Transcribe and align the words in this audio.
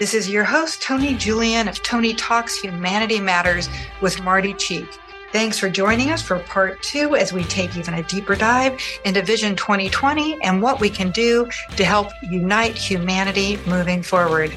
This 0.00 0.14
is 0.14 0.30
your 0.30 0.44
host, 0.44 0.80
Toni 0.80 1.12
Julian 1.12 1.68
of 1.68 1.82
Toni 1.82 2.14
Talks 2.14 2.58
Humanity 2.58 3.20
Matters 3.20 3.68
with 4.00 4.22
Marty 4.22 4.54
Cheek. 4.54 4.86
Thanks 5.30 5.58
for 5.58 5.68
joining 5.68 6.10
us 6.10 6.22
for 6.22 6.38
part 6.38 6.82
two 6.82 7.16
as 7.16 7.34
we 7.34 7.44
take 7.44 7.76
even 7.76 7.92
a 7.92 8.02
deeper 8.04 8.34
dive 8.34 8.80
into 9.04 9.20
Vision 9.20 9.54
2020 9.54 10.42
and 10.42 10.62
what 10.62 10.80
we 10.80 10.88
can 10.88 11.10
do 11.10 11.46
to 11.76 11.84
help 11.84 12.08
unite 12.22 12.78
humanity 12.78 13.58
moving 13.66 14.02
forward. 14.02 14.54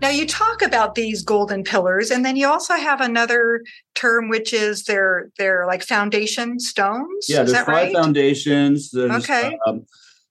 Now 0.00 0.08
you 0.08 0.26
talk 0.26 0.62
about 0.62 0.94
these 0.94 1.22
golden 1.22 1.62
pillars, 1.62 2.10
and 2.10 2.24
then 2.24 2.36
you 2.36 2.48
also 2.48 2.72
have 2.72 3.02
another 3.02 3.64
term, 3.94 4.30
which 4.30 4.54
is 4.54 4.84
they're 4.84 5.30
they're 5.36 5.66
like 5.66 5.82
foundation 5.82 6.58
stones. 6.58 7.28
Yeah, 7.28 7.42
is 7.42 7.52
there's 7.52 7.66
five 7.66 7.68
right? 7.68 7.92
foundations. 7.92 8.92
There's, 8.92 9.10
Okay. 9.10 9.58
Um, 9.66 9.84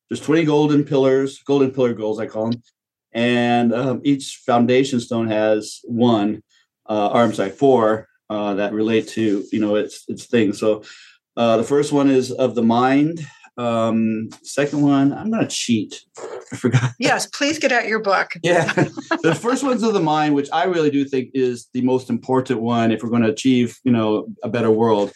there's 0.10 0.22
20 0.22 0.46
golden 0.46 0.84
pillars, 0.84 1.42
golden 1.44 1.72
pillar 1.72 1.94
goals, 1.94 2.20
I 2.20 2.28
call 2.28 2.52
them. 2.52 2.62
And 3.14 3.74
um, 3.74 4.02
each 4.04 4.42
foundation 4.46 5.00
stone 5.00 5.28
has 5.28 5.80
one, 5.86 6.44
uh, 6.88 7.08
or 7.08 7.22
I'm 7.22 7.34
sorry, 7.34 7.50
four 7.50 8.08
uh, 8.30 8.56
that 8.56 8.74
relate 8.74 9.08
to, 9.10 9.46
you 9.52 9.60
know, 9.60 9.76
its, 9.76 10.04
its 10.08 10.26
things. 10.26 10.60
So 10.60 10.84
uh, 11.38 11.58
the 11.58 11.64
first 11.64 11.92
one 11.92 12.10
is 12.10 12.32
of 12.32 12.56
the 12.56 12.64
mind. 12.64 13.26
Um, 13.58 14.30
second 14.44 14.82
one, 14.82 15.14
I'm 15.14 15.32
going 15.32 15.42
to 15.42 15.50
cheat. 15.50 16.04
I 16.52 16.56
forgot. 16.58 16.92
Yes, 17.00 17.26
please 17.28 17.58
get 17.58 17.72
out 17.72 17.88
your 17.88 18.00
book. 18.00 18.32
Yeah. 18.44 18.72
the 19.24 19.38
first 19.40 19.64
one's 19.64 19.84
of 19.84 19.94
the 19.94 20.02
mind, 20.02 20.36
which 20.36 20.50
I 20.52 20.66
really 20.66 20.90
do 20.90 21.06
think 21.06 21.30
is 21.34 21.70
the 21.74 21.82
most 21.82 22.10
important 22.10 22.62
one 22.62 22.92
if 22.92 23.02
we're 23.02 23.10
going 23.10 23.24
to 23.24 23.32
achieve, 23.32 23.78
you 23.84 23.92
know, 23.92 24.28
a 24.44 24.50
better 24.50 24.72
world. 24.72 25.14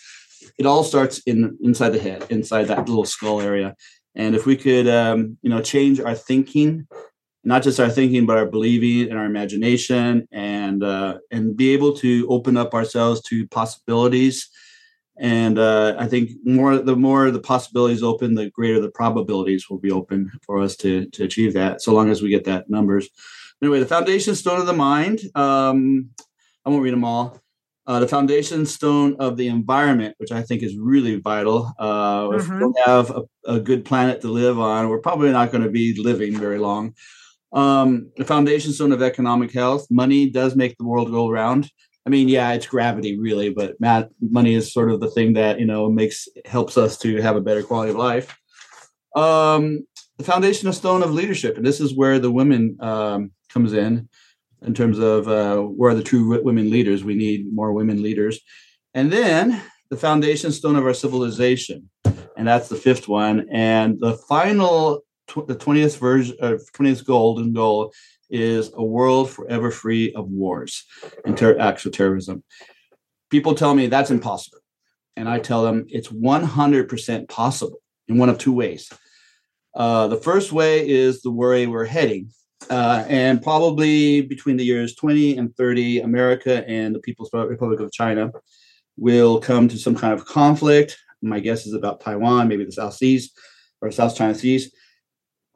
It 0.57 0.65
all 0.65 0.83
starts 0.83 1.19
in 1.25 1.57
inside 1.61 1.89
the 1.89 1.99
head, 1.99 2.25
inside 2.29 2.65
that 2.65 2.87
little 2.87 3.05
skull 3.05 3.41
area. 3.41 3.75
And 4.19 4.35
if 4.35 4.45
we 4.45 4.57
could, 4.57 4.85
um, 4.89 5.37
you 5.41 5.49
know, 5.49 5.61
change 5.61 6.01
our 6.01 6.13
thinking, 6.13 6.85
not 7.45 7.63
just 7.63 7.79
our 7.79 7.89
thinking, 7.89 8.25
but 8.25 8.37
our 8.37 8.45
believing 8.45 9.09
and 9.09 9.17
our 9.17 9.25
imagination, 9.25 10.27
and 10.29 10.83
uh, 10.83 11.19
and 11.31 11.55
be 11.55 11.69
able 11.69 11.93
to 12.03 12.27
open 12.27 12.57
up 12.57 12.73
ourselves 12.73 13.21
to 13.29 13.47
possibilities. 13.47 14.49
And 15.17 15.57
uh, 15.57 15.95
I 15.97 16.07
think 16.07 16.31
more 16.43 16.79
the 16.79 16.97
more 16.97 17.31
the 17.31 17.39
possibilities 17.39 18.03
open, 18.03 18.35
the 18.35 18.49
greater 18.49 18.81
the 18.81 18.91
probabilities 18.91 19.69
will 19.69 19.79
be 19.79 19.91
open 19.91 20.29
for 20.45 20.59
us 20.59 20.75
to 20.77 21.05
to 21.11 21.23
achieve 21.23 21.53
that. 21.53 21.81
So 21.81 21.93
long 21.93 22.09
as 22.09 22.21
we 22.21 22.27
get 22.27 22.43
that 22.43 22.69
numbers. 22.69 23.07
Anyway, 23.61 23.79
the 23.79 23.85
foundation 23.85 24.35
stone 24.35 24.59
of 24.59 24.67
the 24.67 24.73
mind. 24.73 25.21
Um, 25.33 26.09
I 26.65 26.69
won't 26.69 26.83
read 26.83 26.93
them 26.93 27.05
all. 27.05 27.41
Uh, 27.89 27.99
the 27.99 28.07
foundation 28.07 28.67
stone 28.67 29.15
of 29.19 29.35
the 29.35 29.47
environment, 29.47 30.13
which 30.19 30.31
I 30.31 30.43
think 30.43 30.61
is 30.61 30.77
really 30.77 31.15
vital. 31.15 31.73
Uh, 31.79 32.29
If 32.33 32.47
we 32.47 32.59
don't 32.59 32.77
have 32.85 33.09
a, 33.09 33.23
a 33.45 33.59
good 33.59 33.83
planet 33.83 34.21
to 34.21 34.27
live 34.27 34.59
on, 34.59 34.89
we're 34.89 35.01
probably 35.01 35.31
not 35.31 35.51
going 35.51 35.63
to 35.63 35.71
be 35.71 35.99
living 35.99 36.37
very 36.37 36.59
long. 36.59 36.93
Um, 37.51 38.11
the 38.15 38.25
foundation 38.25 38.73
stone 38.73 38.91
of 38.91 39.01
economic 39.01 39.51
health. 39.51 39.87
Money 39.89 40.29
does 40.29 40.55
make 40.55 40.77
the 40.77 40.85
world 40.85 41.09
go 41.09 41.31
round. 41.31 41.67
I 42.05 42.11
mean, 42.11 42.29
yeah, 42.29 42.53
it's 42.53 42.67
gravity 42.67 43.17
really, 43.17 43.49
but 43.49 43.73
Matt, 43.79 44.09
money 44.21 44.53
is 44.53 44.71
sort 44.71 44.91
of 44.91 44.99
the 44.99 45.09
thing 45.09 45.33
that 45.33 45.59
you 45.59 45.65
know 45.65 45.89
makes 45.89 46.27
helps 46.45 46.77
us 46.77 46.95
to 46.99 47.19
have 47.23 47.37
a 47.37 47.41
better 47.41 47.63
quality 47.63 47.89
of 47.89 47.97
life. 47.97 48.37
Um, 49.15 49.87
the 50.19 50.23
foundation 50.23 50.71
stone 50.73 51.01
of 51.01 51.11
leadership, 51.11 51.57
and 51.57 51.65
this 51.65 51.81
is 51.81 51.97
where 51.97 52.19
the 52.19 52.31
women 52.31 52.77
um, 52.81 53.31
comes 53.51 53.73
in, 53.73 54.09
in 54.61 54.73
terms 54.73 54.99
of 54.99 55.27
uh, 55.27 55.57
where 55.57 55.91
are 55.91 55.95
the 55.95 56.03
true 56.03 56.41
women 56.43 56.69
leaders. 56.69 57.03
We 57.03 57.15
need 57.15 57.53
more 57.53 57.73
women 57.73 58.01
leaders, 58.01 58.39
and 58.93 59.11
then 59.11 59.61
the 59.89 59.97
foundation 59.97 60.51
stone 60.51 60.75
of 60.75 60.85
our 60.85 60.93
civilization, 60.93 61.89
and 62.37 62.47
that's 62.47 62.69
the 62.69 62.75
fifth 62.75 63.07
one. 63.07 63.47
And 63.51 63.99
the 63.99 64.13
final, 64.13 65.01
tw- 65.27 65.47
the 65.47 65.55
twentieth 65.55 65.97
version, 65.97 66.37
of 66.39 66.61
twentieth 66.73 67.05
golden 67.05 67.53
goal 67.53 67.93
is 68.29 68.71
a 68.75 68.83
world 68.83 69.29
forever 69.29 69.71
free 69.71 70.13
of 70.13 70.29
wars 70.29 70.85
and 71.25 71.37
ter- 71.37 71.57
acts 71.59 71.85
of 71.85 71.91
terrorism. 71.91 72.43
People 73.29 73.55
tell 73.55 73.73
me 73.73 73.87
that's 73.87 74.11
impossible. 74.11 74.59
And 75.15 75.27
I 75.27 75.39
tell 75.39 75.63
them 75.63 75.85
it's 75.89 76.07
100% 76.07 77.27
possible 77.27 77.81
in 78.07 78.17
one 78.17 78.29
of 78.29 78.37
two 78.37 78.53
ways. 78.53 78.91
Uh, 79.75 80.07
the 80.07 80.17
first 80.17 80.51
way 80.51 80.87
is 80.87 81.21
the 81.21 81.31
way 81.31 81.67
we're 81.67 81.85
heading. 81.85 82.31
Uh, 82.69 83.03
and 83.07 83.41
probably 83.41 84.21
between 84.21 84.57
the 84.57 84.65
years 84.65 84.95
20 84.95 85.37
and 85.37 85.55
30, 85.55 86.01
America 86.01 86.67
and 86.67 86.93
the 86.93 86.99
People's 86.99 87.29
Republic 87.33 87.79
of 87.79 87.91
China 87.91 88.31
will 88.97 89.39
come 89.39 89.67
to 89.67 89.77
some 89.77 89.95
kind 89.95 90.13
of 90.13 90.25
conflict. 90.25 90.97
My 91.21 91.39
guess 91.39 91.65
is 91.65 91.73
about 91.73 92.01
Taiwan, 92.01 92.47
maybe 92.47 92.65
the 92.65 92.71
South 92.71 92.93
Seas 92.93 93.31
or 93.81 93.91
South 93.91 94.15
China 94.15 94.35
Seas. 94.35 94.71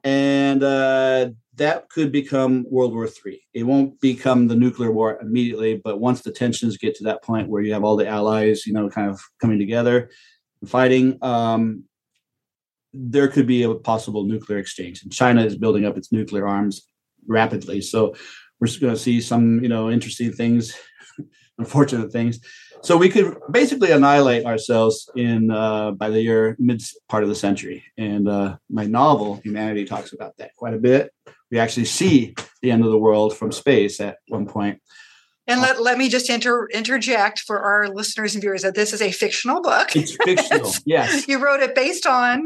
And 0.03 0.63
uh, 0.63 1.29
that 1.55 1.89
could 1.89 2.11
become 2.11 2.65
World 2.69 2.93
War 2.93 3.07
III. 3.07 3.41
It 3.53 3.63
won't 3.63 3.99
become 4.01 4.47
the 4.47 4.55
nuclear 4.55 4.91
war 4.91 5.19
immediately, 5.21 5.79
but 5.83 5.99
once 5.99 6.21
the 6.21 6.31
tensions 6.31 6.77
get 6.77 6.95
to 6.95 7.03
that 7.05 7.23
point 7.23 7.47
where 7.47 7.61
you 7.61 7.73
have 7.73 7.83
all 7.83 7.95
the 7.95 8.07
allies, 8.07 8.65
you 8.65 8.73
know, 8.73 8.89
kind 8.89 9.09
of 9.09 9.21
coming 9.39 9.59
together 9.59 10.09
and 10.61 10.69
fighting, 10.69 11.17
um, 11.21 11.83
there 12.93 13.27
could 13.27 13.47
be 13.47 13.63
a 13.63 13.73
possible 13.73 14.23
nuclear 14.23 14.59
exchange. 14.59 15.03
And 15.03 15.11
China 15.11 15.43
is 15.43 15.57
building 15.57 15.85
up 15.85 15.97
its 15.97 16.11
nuclear 16.11 16.47
arms 16.47 16.87
rapidly, 17.27 17.81
so 17.81 18.15
we're 18.59 18.67
going 18.79 18.93
to 18.93 18.99
see 18.99 19.19
some, 19.21 19.61
you 19.63 19.69
know, 19.69 19.89
interesting 19.91 20.31
things, 20.31 20.73
unfortunate 21.57 22.11
things. 22.11 22.39
So 22.81 22.97
we 22.97 23.07
could 23.09 23.37
basically 23.49 23.91
annihilate 23.91 24.45
ourselves 24.45 25.09
in 25.15 25.51
uh, 25.51 25.91
by 25.91 26.09
the 26.09 26.21
year 26.21 26.55
mid 26.59 26.81
part 27.07 27.23
of 27.23 27.29
the 27.29 27.35
century. 27.35 27.83
And 27.97 28.27
uh, 28.27 28.57
my 28.69 28.85
novel, 28.85 29.35
Humanity, 29.43 29.85
talks 29.85 30.11
about 30.13 30.35
that 30.37 30.53
quite 30.55 30.73
a 30.73 30.77
bit. 30.79 31.13
We 31.49 31.59
actually 31.59 31.85
see 31.85 32.35
the 32.61 32.71
end 32.71 32.83
of 32.83 32.91
the 32.91 32.97
world 32.97 33.37
from 33.37 33.51
space 33.51 34.01
at 34.01 34.17
one 34.27 34.45
point. 34.47 34.81
And 35.45 35.61
let, 35.61 35.81
let 35.81 35.97
me 35.97 36.07
just 36.09 36.29
inter, 36.29 36.67
interject 36.67 37.39
for 37.41 37.59
our 37.59 37.89
listeners 37.89 38.33
and 38.33 38.41
viewers 38.41 38.61
that 38.61 38.75
this 38.75 38.93
is 38.93 39.01
a 39.01 39.11
fictional 39.11 39.61
book. 39.61 39.93
It's 39.95 40.15
fictional, 40.23 40.71
yes. 40.85 41.27
you 41.27 41.43
wrote 41.43 41.61
it 41.61 41.75
based 41.75 42.05
on 42.05 42.45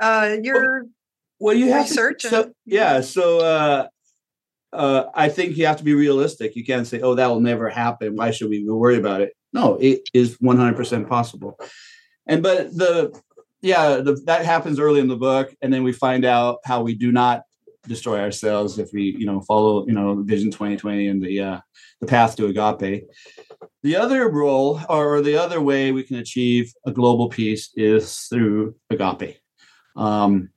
uh, 0.00 0.36
your 0.42 0.86
Well, 1.38 1.54
you 1.54 1.70
have 1.70 1.86
to- 1.86 1.90
research 1.90 2.22
so, 2.22 2.42
and- 2.44 2.54
yeah. 2.64 3.02
So 3.02 3.40
uh, 3.40 3.88
uh, 4.72 5.04
I 5.14 5.28
think 5.28 5.56
you 5.56 5.66
have 5.66 5.78
to 5.78 5.84
be 5.84 5.94
realistic. 5.94 6.56
You 6.56 6.64
can't 6.64 6.86
say, 6.86 7.00
"Oh, 7.00 7.14
that 7.14 7.28
will 7.28 7.40
never 7.40 7.68
happen. 7.68 8.16
Why 8.16 8.30
should 8.30 8.50
we 8.50 8.64
worry 8.68 8.98
about 8.98 9.20
it?" 9.20 9.34
No, 9.52 9.76
it 9.80 10.08
is 10.14 10.36
one 10.40 10.56
hundred 10.56 10.76
percent 10.76 11.08
possible. 11.08 11.58
And 12.26 12.42
but 12.42 12.74
the 12.76 13.18
yeah, 13.62 13.96
the, 13.96 14.14
that 14.26 14.44
happens 14.44 14.78
early 14.78 15.00
in 15.00 15.08
the 15.08 15.16
book, 15.16 15.54
and 15.60 15.72
then 15.72 15.82
we 15.82 15.92
find 15.92 16.24
out 16.24 16.58
how 16.64 16.82
we 16.82 16.94
do 16.94 17.12
not 17.12 17.42
destroy 17.88 18.20
ourselves 18.20 18.78
if 18.78 18.90
we 18.92 19.16
you 19.18 19.26
know 19.26 19.40
follow 19.40 19.86
you 19.86 19.92
know 19.92 20.22
Vision 20.22 20.50
twenty 20.50 20.76
twenty 20.76 21.08
and 21.08 21.22
the 21.22 21.40
uh, 21.40 21.60
the 22.00 22.06
path 22.06 22.36
to 22.36 22.46
agape. 22.46 23.04
The 23.82 23.96
other 23.96 24.30
role 24.30 24.80
or 24.88 25.20
the 25.20 25.36
other 25.36 25.60
way 25.60 25.90
we 25.90 26.02
can 26.02 26.16
achieve 26.16 26.72
a 26.86 26.92
global 26.92 27.28
peace 27.28 27.70
is 27.76 28.14
through 28.30 28.74
agape, 28.90 29.38
um, 29.96 30.50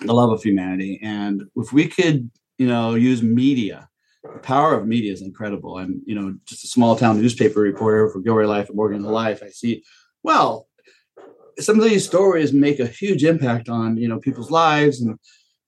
the 0.00 0.12
love 0.12 0.30
of 0.30 0.42
humanity. 0.42 1.00
And 1.02 1.44
if 1.56 1.72
we 1.72 1.88
could, 1.88 2.30
you 2.58 2.66
know, 2.66 2.94
use 2.94 3.22
media, 3.22 3.88
the 4.22 4.38
power 4.40 4.74
of 4.74 4.86
media 4.86 5.12
is 5.12 5.22
incredible. 5.22 5.78
i'm 5.78 6.02
you 6.06 6.14
know, 6.14 6.34
just 6.44 6.64
a 6.64 6.68
small 6.68 6.96
town 6.96 7.20
newspaper 7.20 7.60
reporter 7.60 8.08
for 8.10 8.20
Gilroy 8.20 8.46
Life 8.46 8.68
and 8.68 8.76
Morgan 8.76 9.02
Hill 9.02 9.12
Life, 9.12 9.42
I 9.42 9.48
see, 9.48 9.82
well, 10.22 10.68
some 11.58 11.78
of 11.78 11.84
these 11.84 12.06
stories 12.06 12.52
make 12.52 12.80
a 12.80 12.86
huge 12.86 13.24
impact 13.24 13.68
on 13.68 13.96
you 13.96 14.08
know 14.08 14.18
people's 14.18 14.50
lives 14.50 15.00
and 15.00 15.18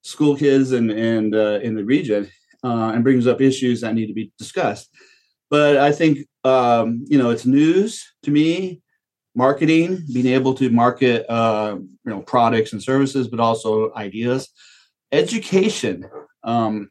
school 0.03 0.37
kids 0.37 0.72
and 0.72 0.91
and 0.91 1.34
uh, 1.34 1.61
in 1.62 1.75
the 1.75 1.84
region, 1.84 2.31
uh, 2.62 2.93
and 2.95 3.05
brings 3.05 3.27
up 3.27 3.41
issues 3.41 3.81
that 3.81 3.95
need 3.95 4.06
to 4.06 4.15
be 4.15 4.33
discussed. 4.39 4.91
But 5.51 5.77
I 5.77 5.93
think 5.93 6.27
um, 6.45 7.05
you 7.09 7.19
know 7.19 7.31
it's 7.31 7.47
news 7.47 8.05
to 8.22 8.31
me, 8.31 8.81
marketing, 9.34 10.05
being 10.12 10.27
able 10.27 10.55
to 10.55 10.71
market 10.71 11.27
uh, 11.28 11.77
you 11.78 12.10
know 12.10 12.21
products 12.22 12.72
and 12.72 12.83
services, 12.83 13.28
but 13.28 13.41
also 13.41 13.92
ideas, 13.95 14.48
education. 15.13 16.09
Um, 16.44 16.91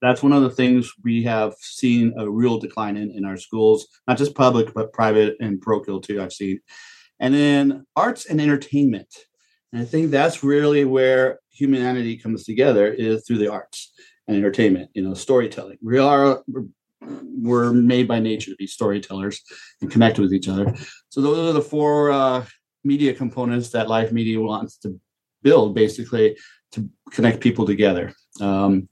that's 0.00 0.22
one 0.22 0.32
of 0.32 0.42
the 0.42 0.50
things 0.50 0.92
we 1.02 1.24
have 1.24 1.54
seen 1.60 2.14
a 2.16 2.28
real 2.28 2.58
decline 2.58 2.96
in 2.96 3.10
in 3.10 3.24
our 3.24 3.36
schools, 3.36 3.88
not 4.06 4.18
just 4.18 4.34
public 4.34 4.72
but 4.74 4.92
private 4.92 5.36
and 5.40 5.60
parochial 5.60 6.00
too. 6.00 6.22
I've 6.22 6.32
seen, 6.32 6.60
and 7.20 7.34
then 7.34 7.86
arts 7.96 8.26
and 8.26 8.40
entertainment. 8.40 9.12
And 9.72 9.82
I 9.82 9.84
think 9.84 10.10
that's 10.10 10.42
really 10.42 10.84
where 10.84 11.40
humanity 11.50 12.16
comes 12.16 12.44
together 12.44 12.92
is 12.92 13.26
through 13.26 13.38
the 13.38 13.52
arts 13.52 13.92
and 14.26 14.36
entertainment. 14.36 14.90
You 14.94 15.02
know, 15.02 15.14
storytelling. 15.14 15.78
We 15.82 15.98
are 15.98 16.42
we're, 17.00 17.72
made 17.72 18.08
by 18.08 18.20
nature 18.20 18.50
to 18.50 18.56
be 18.56 18.66
storytellers 18.66 19.40
and 19.80 19.90
connect 19.90 20.18
with 20.18 20.32
each 20.32 20.48
other. 20.48 20.74
So 21.10 21.20
those 21.20 21.38
are 21.38 21.52
the 21.52 21.62
four 21.62 22.10
uh, 22.10 22.44
media 22.84 23.14
components 23.14 23.70
that 23.70 23.88
Life 23.88 24.12
Media 24.12 24.40
wants 24.40 24.76
to 24.78 24.98
build, 25.42 25.74
basically 25.74 26.36
to 26.72 26.88
connect 27.12 27.40
people 27.40 27.66
together. 27.66 28.12
Um, 28.40 28.88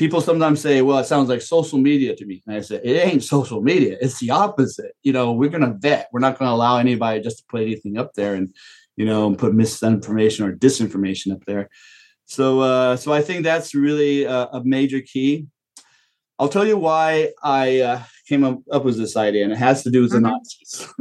people 0.00 0.22
sometimes 0.22 0.62
say, 0.62 0.80
well, 0.80 0.98
it 0.98 1.04
sounds 1.04 1.28
like 1.28 1.42
social 1.42 1.78
media 1.78 2.16
to 2.16 2.24
me. 2.24 2.42
And 2.46 2.56
I 2.56 2.60
say, 2.62 2.80
it 2.82 3.06
ain't 3.06 3.22
social 3.22 3.60
media. 3.60 3.98
It's 4.00 4.18
the 4.18 4.30
opposite. 4.30 4.92
You 5.02 5.12
know, 5.12 5.32
we're 5.32 5.50
going 5.50 5.60
to 5.60 5.76
vet. 5.78 6.08
We're 6.10 6.20
not 6.20 6.38
going 6.38 6.48
to 6.48 6.54
allow 6.54 6.78
anybody 6.78 7.20
just 7.20 7.40
to 7.40 7.44
put 7.50 7.60
anything 7.60 7.98
up 7.98 8.14
there 8.14 8.34
and, 8.34 8.54
you 8.96 9.04
know, 9.04 9.34
put 9.34 9.54
misinformation 9.54 10.46
or 10.46 10.56
disinformation 10.56 11.32
up 11.32 11.44
there. 11.44 11.68
So, 12.24 12.60
uh, 12.60 12.96
so 12.96 13.12
I 13.12 13.20
think 13.20 13.44
that's 13.44 13.74
really 13.74 14.24
a, 14.24 14.46
a, 14.52 14.64
major 14.64 15.02
key. 15.02 15.48
I'll 16.38 16.48
tell 16.48 16.66
you 16.66 16.78
why 16.78 17.32
I 17.42 17.80
uh, 17.80 18.02
came 18.26 18.42
up, 18.42 18.60
up, 18.72 18.84
with 18.84 18.96
this 18.96 19.18
idea, 19.18 19.44
and 19.44 19.52
it 19.52 19.58
has 19.58 19.82
to 19.82 19.90
do 19.90 20.00
with 20.00 20.12
mm-hmm. 20.12 20.22
the 20.22 20.30
Nazis. 20.30 20.94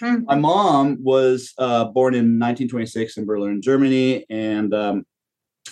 mm-hmm. 0.00 0.24
My 0.24 0.34
mom 0.34 0.98
was 1.00 1.52
uh, 1.58 1.84
born 1.84 2.14
in 2.14 2.40
1926 2.40 3.18
in 3.18 3.26
Berlin, 3.26 3.62
Germany, 3.62 4.26
and 4.28 4.74
um, 4.74 5.06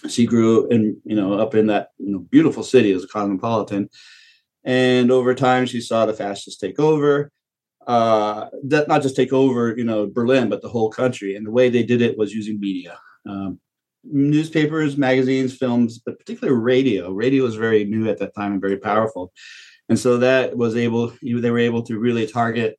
she 0.08 0.26
grew 0.26 0.68
in 0.68 1.00
you 1.04 1.16
know 1.16 1.34
up 1.34 1.54
in 1.54 1.66
that 1.68 1.88
you 1.98 2.12
know 2.12 2.18
beautiful 2.18 2.62
city 2.62 2.92
as 2.92 3.04
a 3.04 3.08
cosmopolitan. 3.08 3.88
And 4.64 5.10
over 5.10 5.34
time, 5.34 5.66
she 5.66 5.80
saw 5.80 6.06
the 6.06 6.14
fascists 6.14 6.60
take 6.60 6.78
over. 6.78 7.30
Uh, 7.86 8.48
that 8.62 8.86
not 8.86 9.02
just 9.02 9.16
take 9.16 9.32
over, 9.32 9.76
you 9.76 9.82
know, 9.82 10.06
Berlin, 10.06 10.48
but 10.48 10.62
the 10.62 10.68
whole 10.68 10.88
country. 10.88 11.34
And 11.34 11.44
the 11.44 11.50
way 11.50 11.68
they 11.68 11.82
did 11.82 12.00
it 12.00 12.16
was 12.16 12.32
using 12.32 12.60
media. 12.60 12.96
Um, 13.28 13.58
newspapers, 14.04 14.96
magazines, 14.96 15.56
films, 15.56 15.98
but 15.98 16.18
particularly 16.18 16.58
radio. 16.58 17.10
Radio 17.10 17.44
was 17.44 17.56
very 17.56 17.84
new 17.84 18.08
at 18.08 18.18
that 18.18 18.34
time 18.34 18.52
and 18.52 18.60
very 18.60 18.76
powerful, 18.76 19.32
and 19.88 19.98
so 19.98 20.18
that 20.18 20.56
was 20.56 20.76
able. 20.76 21.12
They 21.22 21.50
were 21.50 21.58
able 21.58 21.82
to 21.84 21.98
really 21.98 22.26
target 22.26 22.78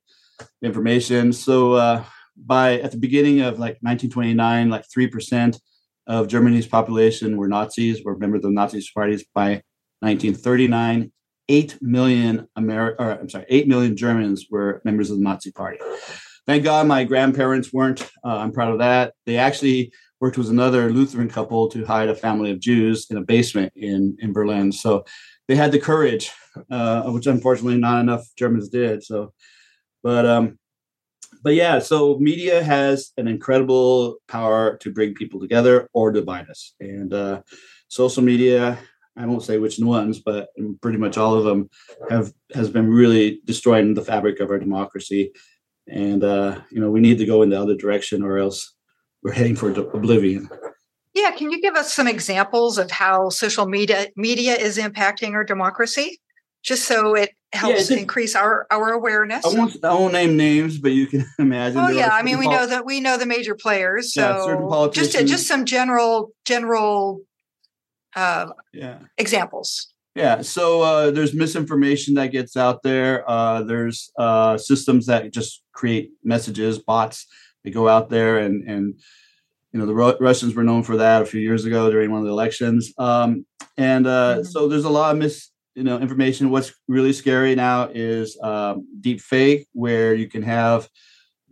information. 0.62 1.32
So 1.32 1.74
uh, 1.74 2.04
by 2.36 2.80
at 2.80 2.90
the 2.90 2.98
beginning 2.98 3.40
of 3.40 3.54
like 3.54 3.78
1929, 3.80 4.70
like 4.70 4.84
three 4.90 5.06
percent 5.06 5.60
of 6.06 6.28
Germany's 6.28 6.66
population 6.66 7.36
were 7.36 7.48
Nazis, 7.48 8.04
were 8.04 8.16
members 8.16 8.38
of 8.38 8.50
the 8.50 8.50
Nazi 8.50 8.84
parties. 8.94 9.24
By 9.34 9.62
1939, 10.00 11.12
eight 11.48 11.78
million 11.80 12.46
Ameri- 12.58 12.96
or, 12.98 13.12
I'm 13.12 13.28
sorry, 13.28 13.46
eight 13.48 13.68
million 13.68 13.96
Germans 13.96 14.46
were 14.50 14.82
members 14.84 15.10
of 15.10 15.18
the 15.18 15.22
Nazi 15.22 15.52
Party. 15.52 15.78
Thank 16.46 16.64
God 16.64 16.86
my 16.86 17.04
grandparents 17.04 17.72
weren't. 17.72 18.02
Uh, 18.24 18.36
I'm 18.36 18.52
proud 18.52 18.72
of 18.72 18.78
that. 18.78 19.14
They 19.24 19.38
actually 19.38 19.92
worked 20.20 20.36
with 20.36 20.50
another 20.50 20.90
Lutheran 20.90 21.28
couple 21.28 21.68
to 21.70 21.84
hide 21.84 22.08
a 22.08 22.14
family 22.14 22.50
of 22.50 22.60
Jews 22.60 23.06
in 23.10 23.16
a 23.16 23.22
basement 23.22 23.72
in, 23.76 24.16
in 24.20 24.32
Berlin. 24.32 24.70
So 24.72 25.04
they 25.48 25.56
had 25.56 25.72
the 25.72 25.78
courage, 25.78 26.30
uh, 26.70 27.10
which 27.10 27.26
unfortunately 27.26 27.78
not 27.78 28.00
enough 28.00 28.26
Germans 28.36 28.68
did. 28.68 29.02
So, 29.02 29.32
but 30.02 30.26
um, 30.26 30.58
but 31.44 31.54
yeah, 31.54 31.78
so 31.78 32.18
media 32.18 32.64
has 32.64 33.12
an 33.18 33.28
incredible 33.28 34.16
power 34.28 34.78
to 34.78 34.90
bring 34.90 35.12
people 35.12 35.38
together 35.38 35.90
or 35.92 36.10
divide 36.10 36.48
us. 36.48 36.72
And 36.80 37.12
uh, 37.12 37.42
social 37.88 38.22
media, 38.22 38.78
I 39.14 39.26
won't 39.26 39.42
say 39.42 39.58
which 39.58 39.78
ones, 39.78 40.20
but 40.20 40.48
pretty 40.80 40.96
much 40.96 41.18
all 41.18 41.34
of 41.34 41.44
them 41.44 41.68
have 42.08 42.32
has 42.54 42.70
been 42.70 42.90
really 42.90 43.40
destroying 43.44 43.92
the 43.92 44.02
fabric 44.02 44.40
of 44.40 44.48
our 44.50 44.58
democracy. 44.58 45.32
And 45.86 46.24
uh, 46.24 46.62
you 46.70 46.80
know, 46.80 46.90
we 46.90 47.00
need 47.00 47.18
to 47.18 47.26
go 47.26 47.42
in 47.42 47.50
the 47.50 47.60
other 47.60 47.76
direction, 47.76 48.22
or 48.22 48.38
else 48.38 48.74
we're 49.22 49.32
heading 49.32 49.54
for 49.54 49.68
oblivion. 49.70 50.48
Yeah, 51.12 51.30
can 51.30 51.50
you 51.50 51.60
give 51.60 51.76
us 51.76 51.92
some 51.92 52.08
examples 52.08 52.78
of 52.78 52.90
how 52.90 53.28
social 53.28 53.66
media 53.66 54.08
media 54.16 54.54
is 54.54 54.78
impacting 54.78 55.34
our 55.34 55.44
democracy, 55.44 56.20
just 56.62 56.84
so 56.84 57.14
it 57.14 57.32
helps 57.54 57.90
yeah, 57.90 57.98
increase 57.98 58.34
our 58.34 58.66
our 58.70 58.92
awareness? 58.92 59.44
I 59.44 59.48
won't, 59.56 59.84
I 59.84 59.94
won't 59.94 60.12
name 60.12 60.36
names, 60.36 60.78
but 60.78 60.92
you 60.92 61.06
can 61.06 61.24
imagine. 61.38 61.78
Oh 61.78 61.88
yeah, 61.88 62.10
I 62.12 62.22
mean 62.22 62.38
we 62.38 62.48
know 62.48 62.66
that 62.66 62.84
we 62.84 63.00
know 63.00 63.16
the 63.16 63.26
major 63.26 63.54
players. 63.54 64.14
So 64.14 64.20
yeah, 64.20 64.44
certain 64.44 64.68
politicians. 64.68 65.12
just 65.12 65.26
just 65.26 65.46
some 65.46 65.64
general 65.64 66.32
general 66.44 67.22
uh, 68.16 68.46
yeah. 68.72 68.98
examples. 69.18 69.88
Yeah, 70.14 70.42
so 70.42 70.82
uh, 70.82 71.10
there's 71.10 71.34
misinformation 71.34 72.14
that 72.14 72.28
gets 72.28 72.56
out 72.56 72.84
there. 72.84 73.28
Uh, 73.28 73.62
there's 73.62 74.12
uh, 74.16 74.56
systems 74.56 75.06
that 75.06 75.32
just 75.32 75.62
create 75.72 76.10
messages, 76.22 76.78
bots 76.78 77.26
they 77.64 77.70
go 77.70 77.88
out 77.88 78.10
there 78.10 78.38
and 78.38 78.68
and 78.68 78.94
you 79.72 79.80
know 79.80 79.86
the 79.86 79.94
Ru- 79.94 80.16
Russians 80.20 80.54
were 80.54 80.62
known 80.62 80.84
for 80.84 80.98
that 80.98 81.22
a 81.22 81.26
few 81.26 81.40
years 81.40 81.64
ago 81.64 81.90
during 81.90 82.10
one 82.10 82.20
of 82.20 82.26
the 82.26 82.30
elections. 82.30 82.92
Um, 82.96 83.44
and 83.76 84.06
uh, 84.06 84.36
mm-hmm. 84.36 84.42
so 84.44 84.68
there's 84.68 84.84
a 84.84 84.90
lot 84.90 85.12
of 85.12 85.18
mis 85.18 85.50
you 85.74 85.84
know 85.84 85.98
information. 85.98 86.50
What's 86.50 86.72
really 86.88 87.12
scary 87.12 87.54
now 87.54 87.88
is 87.92 88.38
um, 88.42 88.86
deep 89.00 89.20
fake, 89.20 89.66
where 89.72 90.14
you 90.14 90.28
can 90.28 90.42
have 90.42 90.88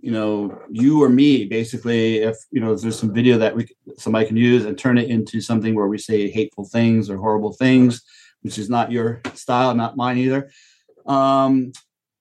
you 0.01 0.11
know 0.11 0.59
you 0.71 1.03
or 1.03 1.09
me 1.09 1.45
basically 1.45 2.19
if 2.19 2.37
you 2.51 2.61
know 2.61 2.75
there's 2.75 2.99
some 2.99 3.15
video 3.15 3.39
that 3.39 3.55
we 3.55 3.69
somebody 3.97 4.27
can 4.27 4.37
use 4.37 4.65
and 4.65 4.77
turn 4.77 4.99
it 4.99 5.09
into 5.09 5.41
something 5.41 5.75
where 5.75 5.87
we 5.87 5.99
say 5.99 6.29
hateful 6.29 6.65
things 6.65 7.09
or 7.09 7.17
horrible 7.17 7.53
things 7.53 8.03
which 8.41 8.59
is 8.59 8.69
not 8.69 8.91
your 8.91 9.21
style 9.35 9.73
not 9.77 9.97
mine 9.97 10.19
either 10.19 10.51
um 11.07 11.71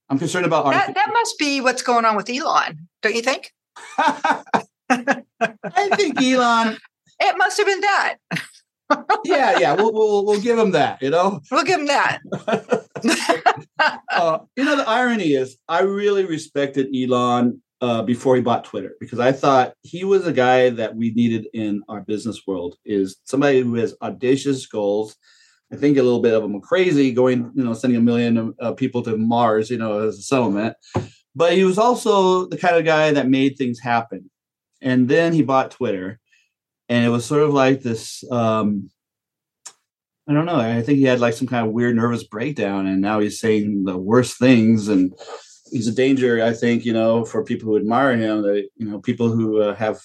i'm 0.09 0.19
concerned 0.19 0.45
about 0.45 0.67
our 0.67 0.73
that, 0.73 0.93
that 0.93 1.09
must 1.11 1.39
be 1.39 1.59
what's 1.59 1.81
going 1.81 2.05
on 2.05 2.15
with 2.15 2.29
elon 2.29 2.87
don't 3.01 3.15
you 3.15 3.23
think 3.23 3.51
I 5.41 5.89
think 5.95 6.21
Elon. 6.21 6.77
It 7.23 7.37
must 7.37 7.55
have 7.57 7.67
been 7.67 7.81
that. 7.81 8.15
Yeah, 9.25 9.59
yeah, 9.59 9.73
we'll, 9.73 9.93
we'll 9.93 10.25
we'll 10.25 10.41
give 10.41 10.57
him 10.57 10.71
that. 10.71 11.01
You 11.01 11.09
know, 11.09 11.41
we'll 11.51 11.63
give 11.63 11.79
him 11.79 11.87
that. 11.87 12.19
uh, 14.11 14.39
you 14.55 14.63
know, 14.63 14.75
the 14.75 14.87
irony 14.87 15.33
is, 15.33 15.57
I 15.67 15.81
really 15.81 16.25
respected 16.25 16.87
Elon 16.95 17.61
uh, 17.81 18.03
before 18.03 18.35
he 18.35 18.41
bought 18.41 18.65
Twitter 18.65 18.95
because 18.99 19.19
I 19.19 19.31
thought 19.31 19.73
he 19.81 20.03
was 20.03 20.27
a 20.27 20.33
guy 20.33 20.69
that 20.71 20.95
we 20.95 21.11
needed 21.11 21.47
in 21.53 21.81
our 21.89 22.01
business 22.01 22.41
world. 22.45 22.75
Is 22.85 23.17
somebody 23.25 23.61
who 23.61 23.75
has 23.75 23.95
audacious 24.01 24.65
goals. 24.67 25.15
I 25.73 25.77
think 25.77 25.97
a 25.97 26.03
little 26.03 26.19
bit 26.19 26.33
of 26.33 26.41
them 26.41 26.59
crazy, 26.59 27.13
going, 27.13 27.49
you 27.55 27.63
know, 27.63 27.73
sending 27.73 27.97
a 27.97 28.03
million 28.03 28.53
uh, 28.59 28.73
people 28.73 29.01
to 29.03 29.15
Mars, 29.15 29.69
you 29.69 29.77
know, 29.77 30.05
as 30.05 30.17
a 30.17 30.21
settlement 30.21 30.75
but 31.35 31.53
he 31.53 31.63
was 31.63 31.77
also 31.77 32.45
the 32.45 32.57
kind 32.57 32.75
of 32.75 32.85
guy 32.85 33.11
that 33.11 33.29
made 33.29 33.57
things 33.57 33.79
happen. 33.79 34.29
And 34.81 35.07
then 35.07 35.33
he 35.33 35.43
bought 35.43 35.71
Twitter, 35.71 36.19
and 36.91 37.05
it 37.05 37.09
was 37.09 37.25
sort 37.25 37.41
of 37.41 37.53
like 37.53 37.81
this. 37.81 38.21
Um, 38.29 38.89
I 40.27 40.33
don't 40.33 40.45
know. 40.45 40.57
I 40.57 40.81
think 40.81 40.97
he 40.97 41.05
had 41.05 41.21
like 41.21 41.33
some 41.33 41.47
kind 41.47 41.65
of 41.65 41.71
weird 41.71 41.95
nervous 41.95 42.25
breakdown, 42.25 42.85
and 42.85 42.99
now 42.99 43.21
he's 43.21 43.39
saying 43.39 43.85
the 43.85 43.97
worst 43.97 44.37
things, 44.37 44.89
and 44.89 45.13
he's 45.71 45.87
a 45.87 45.93
danger. 45.93 46.43
I 46.43 46.51
think 46.51 46.83
you 46.83 46.91
know 46.91 47.23
for 47.23 47.45
people 47.45 47.69
who 47.69 47.77
admire 47.77 48.17
him, 48.17 48.41
that 48.41 48.67
you 48.75 48.89
know 48.89 48.99
people 48.99 49.29
who 49.29 49.61
uh, 49.61 49.73
have 49.75 50.01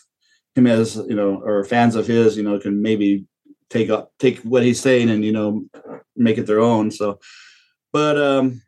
him 0.54 0.68
as 0.68 0.94
you 0.94 1.16
know 1.16 1.42
or 1.44 1.64
fans 1.64 1.96
of 1.96 2.06
his, 2.06 2.36
you 2.36 2.44
know, 2.44 2.58
can 2.60 2.80
maybe 2.80 3.24
take 3.68 3.90
up 3.90 4.12
take 4.20 4.38
what 4.38 4.62
he's 4.62 4.80
saying 4.80 5.10
and 5.10 5.24
you 5.24 5.32
know 5.32 5.64
make 6.14 6.38
it 6.38 6.46
their 6.46 6.60
own. 6.60 6.92
So, 6.92 7.18
but 7.92 8.16
um, 8.16 8.62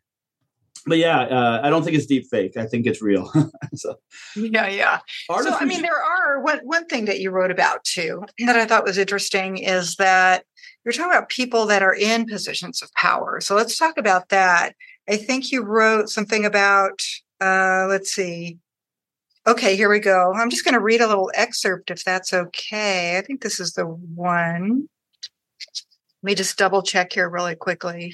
but 0.88 0.98
yeah, 0.98 1.20
uh, 1.20 1.60
I 1.62 1.70
don't 1.70 1.84
think 1.84 1.96
it's 1.96 2.06
deep 2.06 2.26
fake. 2.30 2.56
I 2.56 2.66
think 2.66 2.86
it's 2.86 3.02
real. 3.02 3.30
so 3.74 3.96
yeah, 4.36 4.68
yeah. 4.68 4.98
So 5.26 5.54
I 5.54 5.64
mean, 5.64 5.82
there 5.82 6.02
are 6.02 6.40
one 6.40 6.60
one 6.64 6.86
thing 6.86 7.04
that 7.04 7.20
you 7.20 7.30
wrote 7.30 7.50
about 7.50 7.84
too 7.84 8.24
that 8.38 8.56
I 8.56 8.64
thought 8.64 8.84
was 8.84 8.98
interesting 8.98 9.58
is 9.58 9.96
that 9.96 10.44
you're 10.84 10.92
talking 10.92 11.12
about 11.12 11.28
people 11.28 11.66
that 11.66 11.82
are 11.82 11.94
in 11.94 12.26
positions 12.26 12.82
of 12.82 12.92
power. 12.94 13.40
So 13.40 13.54
let's 13.54 13.76
talk 13.76 13.98
about 13.98 14.30
that. 14.30 14.74
I 15.08 15.16
think 15.16 15.52
you 15.52 15.62
wrote 15.62 16.08
something 16.08 16.44
about. 16.44 17.02
Uh, 17.40 17.86
let's 17.88 18.10
see. 18.10 18.58
Okay, 19.46 19.76
here 19.76 19.88
we 19.88 20.00
go. 20.00 20.34
I'm 20.34 20.50
just 20.50 20.64
going 20.64 20.74
to 20.74 20.80
read 20.80 21.00
a 21.00 21.06
little 21.06 21.30
excerpt 21.34 21.90
if 21.90 22.04
that's 22.04 22.34
okay. 22.34 23.16
I 23.16 23.22
think 23.22 23.42
this 23.42 23.60
is 23.60 23.72
the 23.72 23.86
one. 23.86 24.88
Let 26.22 26.30
me 26.30 26.34
just 26.34 26.58
double 26.58 26.82
check 26.82 27.12
here 27.12 27.30
really 27.30 27.54
quickly 27.54 28.12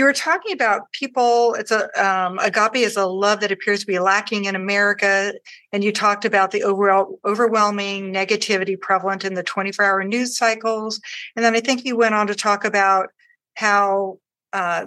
you 0.00 0.06
were 0.06 0.14
talking 0.14 0.54
about 0.54 0.90
people 0.92 1.52
it's 1.56 1.70
a 1.70 1.82
um, 2.02 2.38
agape 2.38 2.76
is 2.76 2.96
a 2.96 3.04
love 3.04 3.40
that 3.40 3.52
appears 3.52 3.80
to 3.80 3.86
be 3.86 3.98
lacking 3.98 4.46
in 4.46 4.54
america 4.56 5.34
and 5.72 5.84
you 5.84 5.92
talked 5.92 6.24
about 6.24 6.52
the 6.52 6.62
overall 6.62 7.20
overwhelming 7.26 8.10
negativity 8.10 8.80
prevalent 8.80 9.26
in 9.26 9.34
the 9.34 9.42
24 9.42 9.84
hour 9.84 10.02
news 10.02 10.38
cycles 10.38 11.02
and 11.36 11.44
then 11.44 11.54
i 11.54 11.60
think 11.60 11.84
you 11.84 11.98
went 11.98 12.14
on 12.14 12.26
to 12.26 12.34
talk 12.34 12.64
about 12.64 13.10
how 13.56 14.18
uh, 14.54 14.86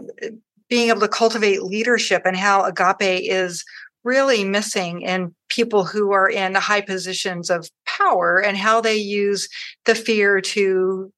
being 0.68 0.90
able 0.90 1.00
to 1.00 1.08
cultivate 1.08 1.62
leadership 1.62 2.24
and 2.26 2.36
how 2.36 2.64
agape 2.64 3.30
is 3.30 3.64
really 4.04 4.44
missing 4.44 5.04
in 5.04 5.34
people 5.48 5.86
who 5.86 6.12
are 6.12 6.28
in 6.28 6.56
high 6.56 6.82
positions 6.82 7.52
of 7.52 7.70
power 7.86 8.42
and 8.42 8.58
how 8.58 8.82
they 8.82 8.96
use 8.96 9.48
the 9.86 9.94
fear 9.94 10.42
to 10.42 11.14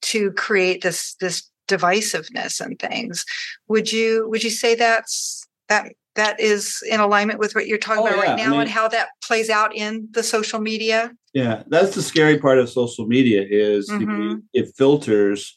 to 0.00 0.32
create 0.32 0.82
this 0.82 1.14
this 1.16 1.50
divisiveness 1.68 2.60
and 2.60 2.78
things. 2.78 3.24
Would 3.68 3.92
you 3.92 4.28
would 4.28 4.42
you 4.42 4.50
say 4.50 4.74
that's 4.74 5.46
that 5.68 5.92
that 6.14 6.40
is 6.40 6.82
in 6.90 6.98
alignment 6.98 7.38
with 7.38 7.54
what 7.54 7.68
you're 7.68 7.78
talking 7.78 8.02
oh, 8.02 8.06
about 8.06 8.16
yeah. 8.16 8.30
right 8.30 8.36
now 8.36 8.46
I 8.46 8.50
mean, 8.50 8.60
and 8.62 8.70
how 8.70 8.88
that 8.88 9.08
plays 9.22 9.48
out 9.48 9.74
in 9.74 10.08
the 10.10 10.22
social 10.22 10.60
media? 10.60 11.12
Yeah, 11.32 11.62
that's 11.68 11.94
the 11.94 12.02
scary 12.02 12.38
part 12.38 12.58
of 12.58 12.68
social 12.68 13.06
media 13.06 13.46
is 13.48 13.88
mm-hmm. 13.88 14.40
it, 14.52 14.64
it 14.64 14.74
filters 14.76 15.56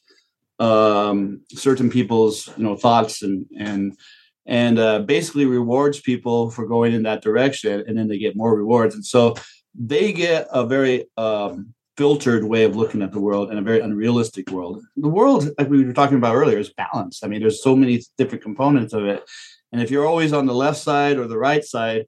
um, 0.60 1.42
certain 1.50 1.90
people's 1.90 2.48
you 2.58 2.64
know 2.64 2.76
thoughts 2.76 3.24
and 3.24 3.46
and 3.58 3.98
and 4.46 4.80
uh, 4.80 5.00
basically 5.00 5.46
rewards 5.46 6.00
people 6.00 6.52
for 6.52 6.68
going 6.68 6.94
in 6.94 7.04
that 7.04 7.24
direction, 7.24 7.84
and 7.88 7.98
then 7.98 8.08
they 8.08 8.20
get 8.20 8.36
more 8.36 8.56
rewards, 8.56 8.94
and 8.94 9.06
so 9.06 9.36
they 9.74 10.14
get 10.14 10.48
a 10.52 10.66
very 10.66 11.06
um, 11.18 11.74
filtered 12.02 12.44
way 12.44 12.64
of 12.64 12.76
looking 12.76 13.04
at 13.04 13.12
the 13.12 13.20
world 13.20 13.52
and 13.52 13.60
a 13.60 13.62
very 13.62 13.80
unrealistic 13.80 14.50
world. 14.50 14.82
The 14.98 15.08
world, 15.08 15.48
like 15.60 15.70
we 15.70 15.86
were 15.86 15.94
talking 15.94 16.18
about 16.18 16.34
earlier, 16.34 16.58
is 16.58 16.74
balanced. 16.74 17.24
I 17.24 17.28
mean, 17.28 17.42
there's 17.42 17.62
so 17.62 17.76
many 17.76 18.02
different 18.18 18.44
components 18.44 18.92
of 18.94 19.06
it. 19.06 19.24
And 19.72 19.84
if 19.84 19.92
you're 19.92 20.08
always 20.08 20.34
on 20.34 20.48
the 20.48 20.62
left 20.66 20.80
side 20.80 21.20
or 21.20 21.28
the 21.28 21.38
right 21.38 21.64
side, 21.64 22.08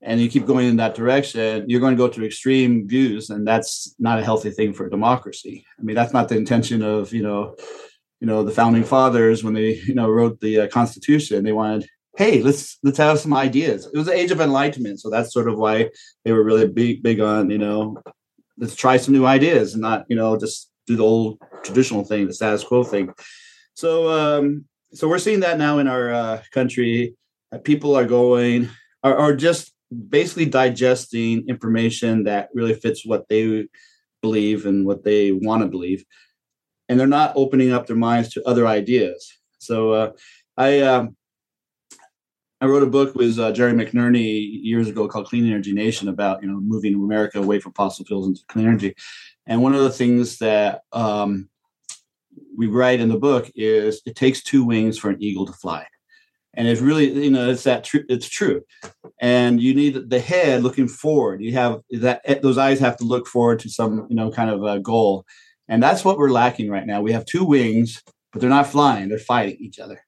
and 0.00 0.22
you 0.22 0.30
keep 0.30 0.46
going 0.46 0.68
in 0.68 0.78
that 0.78 0.94
direction, 0.94 1.68
you're 1.68 1.80
going 1.84 1.94
to 1.94 2.02
go 2.02 2.08
to 2.08 2.24
extreme 2.24 2.88
views, 2.88 3.28
and 3.28 3.46
that's 3.46 3.94
not 3.98 4.18
a 4.18 4.24
healthy 4.24 4.50
thing 4.50 4.72
for 4.72 4.86
a 4.86 4.90
democracy. 4.90 5.66
I 5.78 5.82
mean, 5.82 5.96
that's 5.96 6.14
not 6.14 6.30
the 6.30 6.38
intention 6.38 6.80
of 6.80 7.12
you 7.12 7.22
know, 7.22 7.56
you 8.20 8.26
know, 8.26 8.42
the 8.42 8.56
founding 8.60 8.84
fathers 8.84 9.44
when 9.44 9.52
they 9.52 9.74
you 9.86 9.94
know 9.94 10.08
wrote 10.08 10.40
the 10.40 10.60
uh, 10.60 10.68
Constitution. 10.68 11.44
They 11.44 11.52
wanted, 11.52 11.86
hey, 12.16 12.40
let's 12.40 12.78
let's 12.82 12.98
have 12.98 13.18
some 13.18 13.34
ideas. 13.34 13.86
It 13.92 13.98
was 13.98 14.06
the 14.06 14.20
age 14.22 14.30
of 14.30 14.40
enlightenment, 14.40 15.00
so 15.00 15.10
that's 15.10 15.34
sort 15.34 15.48
of 15.48 15.58
why 15.58 15.90
they 16.24 16.32
were 16.32 16.42
really 16.50 16.68
big 16.68 17.02
big 17.02 17.20
on 17.20 17.50
you 17.50 17.58
know, 17.58 18.02
let's 18.58 18.74
try 18.74 18.96
some 18.96 19.14
new 19.14 19.26
ideas 19.26 19.74
and 19.74 19.82
not 19.82 20.04
you 20.08 20.16
know 20.16 20.36
just 20.36 20.70
do 20.86 20.96
the 20.96 21.02
old 21.02 21.38
traditional 21.64 22.04
thing, 22.04 22.26
the 22.26 22.34
status 22.34 22.64
quo 22.64 22.84
thing. 22.84 23.12
So 23.74 24.10
um, 24.10 24.64
so 24.92 25.08
we're 25.08 25.18
seeing 25.18 25.40
that 25.40 25.58
now 25.58 25.78
in 25.78 25.88
our 25.88 26.12
uh, 26.12 26.42
country. 26.52 27.14
people 27.64 27.94
are 27.96 28.04
going 28.04 28.68
are, 29.02 29.16
are 29.16 29.36
just 29.36 29.72
basically 30.08 30.46
digesting 30.46 31.48
information 31.48 32.24
that 32.24 32.48
really 32.54 32.74
fits 32.74 33.06
what 33.06 33.28
they 33.28 33.66
believe 34.20 34.66
and 34.66 34.86
what 34.86 35.04
they 35.04 35.32
want 35.32 35.62
to 35.62 35.68
believe 35.68 36.04
and 36.88 36.98
they're 36.98 37.06
not 37.06 37.32
opening 37.36 37.72
up 37.72 37.86
their 37.86 37.96
minds 37.96 38.28
to 38.30 38.48
other 38.48 38.66
ideas 38.66 39.32
so 39.58 39.92
uh, 39.92 40.10
i 40.56 40.80
um, 40.80 41.16
i 42.60 42.66
wrote 42.66 42.82
a 42.82 42.86
book 42.86 43.14
with 43.14 43.38
uh, 43.38 43.52
jerry 43.52 43.72
mcnerney 43.72 44.48
years 44.62 44.88
ago 44.88 45.08
called 45.08 45.26
clean 45.26 45.46
energy 45.46 45.72
nation 45.72 46.08
about 46.08 46.42
you 46.42 46.48
know 46.48 46.60
moving 46.60 46.94
america 46.94 47.38
away 47.38 47.60
from 47.60 47.72
fossil 47.72 48.04
fuels 48.04 48.26
into 48.26 48.42
clean 48.48 48.66
energy. 48.66 48.94
And 49.46 49.62
one 49.62 49.74
of 49.74 49.82
the 49.82 49.90
things 49.90 50.38
that 50.38 50.82
um, 50.92 51.48
we 52.56 52.66
write 52.66 53.00
in 53.00 53.08
the 53.08 53.18
book 53.18 53.50
is 53.54 54.02
it 54.04 54.16
takes 54.16 54.42
two 54.42 54.64
wings 54.64 54.98
for 54.98 55.10
an 55.10 55.22
eagle 55.22 55.46
to 55.46 55.52
fly. 55.52 55.86
And 56.54 56.66
it's 56.66 56.80
really 56.80 57.24
you 57.24 57.30
know 57.30 57.50
it's 57.50 57.64
that 57.64 57.84
true 57.84 58.04
it's 58.08 58.28
true. 58.28 58.62
And 59.20 59.60
you 59.60 59.74
need 59.74 60.10
the 60.10 60.20
head 60.20 60.62
looking 60.62 60.88
forward. 60.88 61.42
You 61.42 61.52
have 61.52 61.80
that 61.90 62.22
eh, 62.24 62.38
those 62.42 62.58
eyes 62.58 62.80
have 62.80 62.96
to 62.96 63.04
look 63.04 63.26
forward 63.26 63.60
to 63.60 63.68
some 63.68 64.06
you 64.08 64.16
know 64.16 64.30
kind 64.30 64.50
of 64.50 64.64
a 64.64 64.80
goal. 64.80 65.26
And 65.68 65.82
that's 65.82 66.04
what 66.04 66.16
we're 66.16 66.30
lacking 66.30 66.70
right 66.70 66.86
now. 66.86 67.02
We 67.02 67.12
have 67.12 67.26
two 67.26 67.44
wings 67.44 68.02
but 68.32 68.40
they're 68.40 68.50
not 68.50 68.66
flying. 68.66 69.08
They're 69.08 69.18
fighting 69.18 69.56
each 69.60 69.78
other 69.78 69.98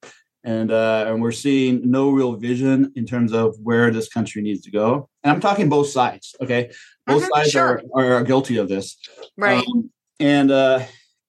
and 0.45 0.71
uh, 0.71 1.04
and 1.09 1.21
we're 1.21 1.33
seeing 1.33 1.90
no 1.90 2.11
real 2.11 2.37
vision 2.37 2.92
in 2.95 3.04
terms 3.07 3.33
of 3.33 3.57
where 3.62 3.90
this 3.90 4.09
country 4.09 4.40
needs 4.42 4.62
to 4.62 4.71
go 4.71 5.09
and 5.23 5.33
i'm 5.33 5.40
talking 5.40 5.68
both 5.68 5.88
sides 5.88 6.35
okay 6.40 6.71
both 7.07 7.23
mm-hmm, 7.23 7.38
sides 7.40 7.50
sure. 7.50 7.83
are, 7.95 8.14
are 8.14 8.23
guilty 8.25 8.57
of 8.57 8.68
this 8.68 8.97
right 9.37 9.66
um, 9.66 9.90
and 10.21 10.50
uh 10.50 10.80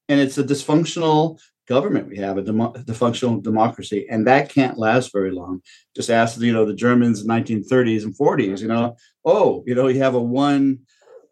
and 0.07 0.19
it's 0.19 0.37
a 0.37 0.43
dysfunctional 0.43 1.39
government 1.69 2.09
we 2.09 2.17
have, 2.17 2.37
a 2.37 2.41
demo- 2.41 2.73
functional 2.93 3.39
democracy, 3.39 4.07
and 4.09 4.27
that 4.27 4.49
can't 4.49 4.77
last 4.77 5.13
very 5.13 5.31
long. 5.31 5.61
Just 5.95 6.09
ask, 6.09 6.41
you 6.41 6.51
know, 6.51 6.65
the 6.65 6.73
Germans 6.73 7.21
in 7.21 7.27
1930s 7.27 8.03
and 8.03 8.17
40s, 8.17 8.59
you 8.59 8.67
know, 8.67 8.97
oh, 9.23 9.63
you 9.67 9.75
know, 9.75 9.87
you 9.87 9.99
have 9.99 10.15
a 10.15 10.21
one 10.21 10.79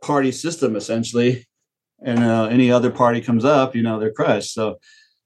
party 0.01 0.31
system 0.31 0.75
essentially, 0.75 1.47
and 2.01 2.23
uh, 2.23 2.45
any 2.45 2.71
other 2.71 2.91
party 2.91 3.19
comes 3.19 3.43
up, 3.43 3.75
you 3.75 3.81
know, 3.81 3.99
they're 3.99 4.13
crushed. 4.13 4.53
So, 4.53 4.77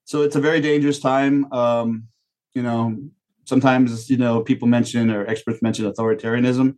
so 0.05 0.21
it's 0.21 0.37
a 0.37 0.41
very 0.41 0.61
dangerous 0.61 0.99
time. 0.99 1.51
Um, 1.51 2.07
you 2.53 2.63
know, 2.63 2.97
sometimes, 3.45 4.09
you 4.09 4.17
know, 4.17 4.41
people 4.41 4.67
mention 4.67 5.09
or 5.09 5.25
experts 5.27 5.61
mention 5.61 5.91
authoritarianism 5.91 6.75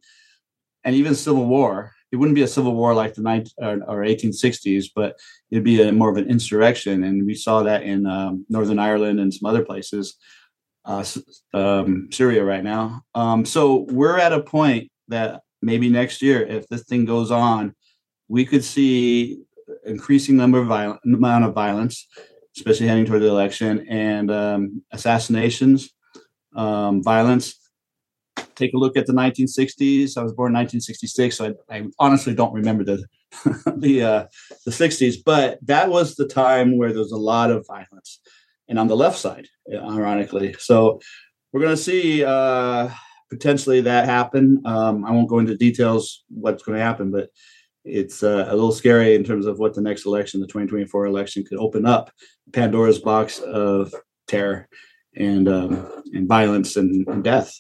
and 0.83 0.95
even 0.95 1.15
civil 1.15 1.45
war 1.45 1.93
it 2.13 2.17
wouldn't 2.17 2.35
be 2.35 2.43
a 2.43 2.47
civil 2.47 2.75
war 2.75 2.93
like 2.93 3.15
the 3.15 3.23
19, 3.23 3.53
or, 3.57 3.73
or 3.87 4.05
1860s, 4.05 4.85
but 4.95 5.19
it'd 5.49 5.63
be 5.63 5.81
a, 5.81 5.91
more 5.91 6.11
of 6.11 6.17
an 6.17 6.29
insurrection. 6.29 7.03
And 7.03 7.25
we 7.25 7.33
saw 7.33 7.63
that 7.63 7.81
in 7.81 8.05
um, 8.05 8.45
Northern 8.49 8.77
Ireland 8.77 9.19
and 9.19 9.33
some 9.33 9.49
other 9.49 9.65
places, 9.65 10.15
uh, 10.85 11.03
um, 11.55 12.09
Syria 12.11 12.43
right 12.43 12.63
now. 12.63 13.01
Um, 13.15 13.45
so 13.45 13.87
we're 13.89 14.19
at 14.19 14.31
a 14.31 14.43
point 14.43 14.91
that 15.07 15.41
maybe 15.63 15.89
next 15.89 16.21
year, 16.21 16.43
if 16.43 16.67
this 16.67 16.83
thing 16.83 17.05
goes 17.05 17.31
on, 17.31 17.73
we 18.27 18.45
could 18.45 18.63
see 18.63 19.39
increasing 19.83 20.37
number 20.37 20.59
of 20.59 20.67
violent 20.67 20.99
amount 21.03 21.45
of 21.45 21.55
violence, 21.55 22.07
especially 22.55 22.88
heading 22.88 23.05
toward 23.05 23.22
the 23.22 23.27
election, 23.27 23.88
and 23.89 24.31
um, 24.31 24.83
assassinations, 24.91 25.89
um, 26.55 27.01
violence 27.03 27.55
take 28.55 28.74
a 28.74 28.77
look 28.77 28.98
at 28.98 29.05
the 29.05 29.13
1960s. 29.13 30.17
I 30.17 30.24
was 30.24 30.33
born 30.33 30.51
in 30.51 30.55
1966, 30.55 31.38
so 31.38 31.53
I, 31.69 31.75
I 31.75 31.86
honestly 32.00 32.33
don't 32.33 32.53
remember 32.53 32.83
the 32.83 33.05
the 33.77 34.03
uh, 34.03 34.25
the 34.65 34.72
60s, 34.72 35.15
but 35.25 35.60
that 35.63 35.89
was 35.89 36.15
the 36.15 36.27
time 36.27 36.77
where 36.77 36.89
there 36.89 37.00
was 37.00 37.12
a 37.12 37.17
lot 37.17 37.51
of 37.51 37.65
violence, 37.67 38.19
and 38.67 38.77
on 38.77 38.88
the 38.88 38.95
left 38.95 39.17
side, 39.17 39.48
ironically. 39.72 40.55
So 40.60 41.00
we're 41.51 41.62
going 41.62 41.75
to 41.75 41.81
see 41.81 42.24
uh, 42.24 42.89
potentially 43.29 43.81
that 43.81 44.05
happen. 44.05 44.62
Um, 44.65 45.05
I 45.05 45.12
won't 45.12 45.29
go 45.29 45.39
into 45.39 45.57
details 45.57 46.24
what's 46.29 46.63
going 46.63 46.77
to 46.77 46.83
happen, 46.83 47.12
but 47.12 47.29
it's 47.85 48.23
uh, 48.23 48.47
a 48.49 48.55
little 48.55 48.71
scary 48.71 49.15
in 49.15 49.23
terms 49.23 49.45
of 49.45 49.59
what 49.59 49.73
the 49.73 49.81
next 49.81 50.05
election, 50.05 50.39
the 50.39 50.47
2024 50.47 51.05
election, 51.05 51.43
could 51.43 51.57
open 51.57 51.85
up 51.85 52.11
Pandora's 52.51 52.99
box 52.99 53.39
of 53.39 53.93
terror 54.27 54.67
and 55.15 55.47
um, 55.47 56.03
and 56.13 56.27
violence 56.27 56.75
and, 56.75 57.07
and 57.07 57.23
death 57.23 57.53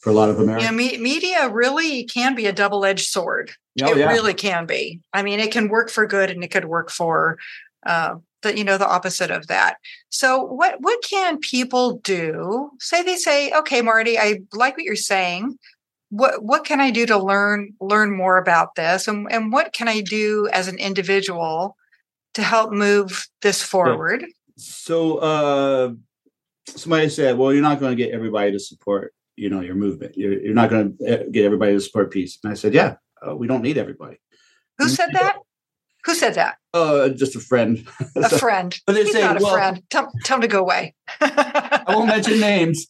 for 0.00 0.10
a 0.10 0.12
lot 0.12 0.30
of 0.30 0.38
Americans. 0.38 0.64
Yeah, 0.64 0.76
me- 0.76 0.98
media 0.98 1.48
really 1.48 2.04
can 2.04 2.34
be 2.34 2.46
a 2.46 2.52
double 2.52 2.84
edged 2.84 3.06
sword. 3.06 3.52
Oh, 3.82 3.92
it 3.92 3.98
yeah. 3.98 4.08
really 4.08 4.34
can 4.34 4.66
be. 4.66 5.00
I 5.12 5.22
mean, 5.22 5.40
it 5.40 5.52
can 5.52 5.68
work 5.68 5.90
for 5.90 6.06
good 6.06 6.30
and 6.30 6.42
it 6.42 6.48
could 6.48 6.64
work 6.64 6.90
for 6.90 7.38
uh, 7.86 8.16
the 8.42 8.56
you 8.56 8.64
know 8.64 8.78
the 8.78 8.88
opposite 8.88 9.30
of 9.30 9.46
that. 9.48 9.76
So, 10.10 10.42
what 10.42 10.76
what 10.80 11.02
can 11.02 11.38
people 11.38 11.98
do? 11.98 12.70
Say 12.80 13.02
they 13.02 13.16
say, 13.16 13.52
okay, 13.52 13.82
Marty, 13.82 14.18
I 14.18 14.40
like 14.52 14.76
what 14.76 14.84
you're 14.84 14.96
saying. 14.96 15.58
What 16.10 16.42
what 16.42 16.64
can 16.64 16.80
I 16.80 16.90
do 16.90 17.06
to 17.06 17.18
learn 17.18 17.74
learn 17.80 18.16
more 18.16 18.38
about 18.38 18.74
this, 18.74 19.08
and 19.08 19.30
and 19.30 19.52
what 19.52 19.72
can 19.72 19.88
I 19.88 20.00
do 20.00 20.48
as 20.52 20.68
an 20.68 20.78
individual 20.78 21.76
to 22.34 22.42
help 22.42 22.72
move 22.72 23.28
this 23.42 23.62
forward? 23.62 24.24
So, 24.56 25.18
uh, 25.18 25.92
somebody 26.66 27.08
said, 27.10 27.36
well, 27.36 27.52
you're 27.52 27.62
not 27.62 27.78
going 27.78 27.96
to 27.96 28.02
get 28.02 28.12
everybody 28.12 28.52
to 28.52 28.58
support 28.58 29.12
you 29.36 29.50
know 29.50 29.60
your 29.60 29.74
movement. 29.74 30.16
You're, 30.16 30.40
you're 30.40 30.54
not 30.54 30.70
going 30.70 30.96
to 30.98 31.04
eh, 31.06 31.24
get 31.30 31.44
everybody 31.44 31.72
to 31.74 31.80
support 31.80 32.10
peace. 32.10 32.38
And 32.42 32.50
I 32.50 32.54
said, 32.54 32.74
yeah, 32.74 32.96
uh, 33.26 33.36
we 33.36 33.46
don't 33.46 33.62
need 33.62 33.78
everybody. 33.78 34.18
Who 34.78 34.88
said 34.88 35.10
that? 35.12 35.38
Who 36.04 36.14
said 36.14 36.34
that? 36.34 36.56
Uh, 36.72 37.08
just 37.10 37.36
a 37.36 37.40
friend. 37.40 37.86
A 38.16 38.22
so, 38.28 38.38
friend. 38.38 38.74
But 38.86 38.96
He's 38.96 39.12
saying, 39.12 39.24
not 39.24 39.40
a 39.40 39.44
well, 39.44 39.54
friend. 39.54 39.82
Tell, 39.90 40.10
tell 40.24 40.36
him 40.36 40.42
to 40.42 40.48
go 40.48 40.60
away. 40.60 40.94
I 41.20 41.84
won't 41.88 42.06
mention 42.06 42.40
names. 42.40 42.86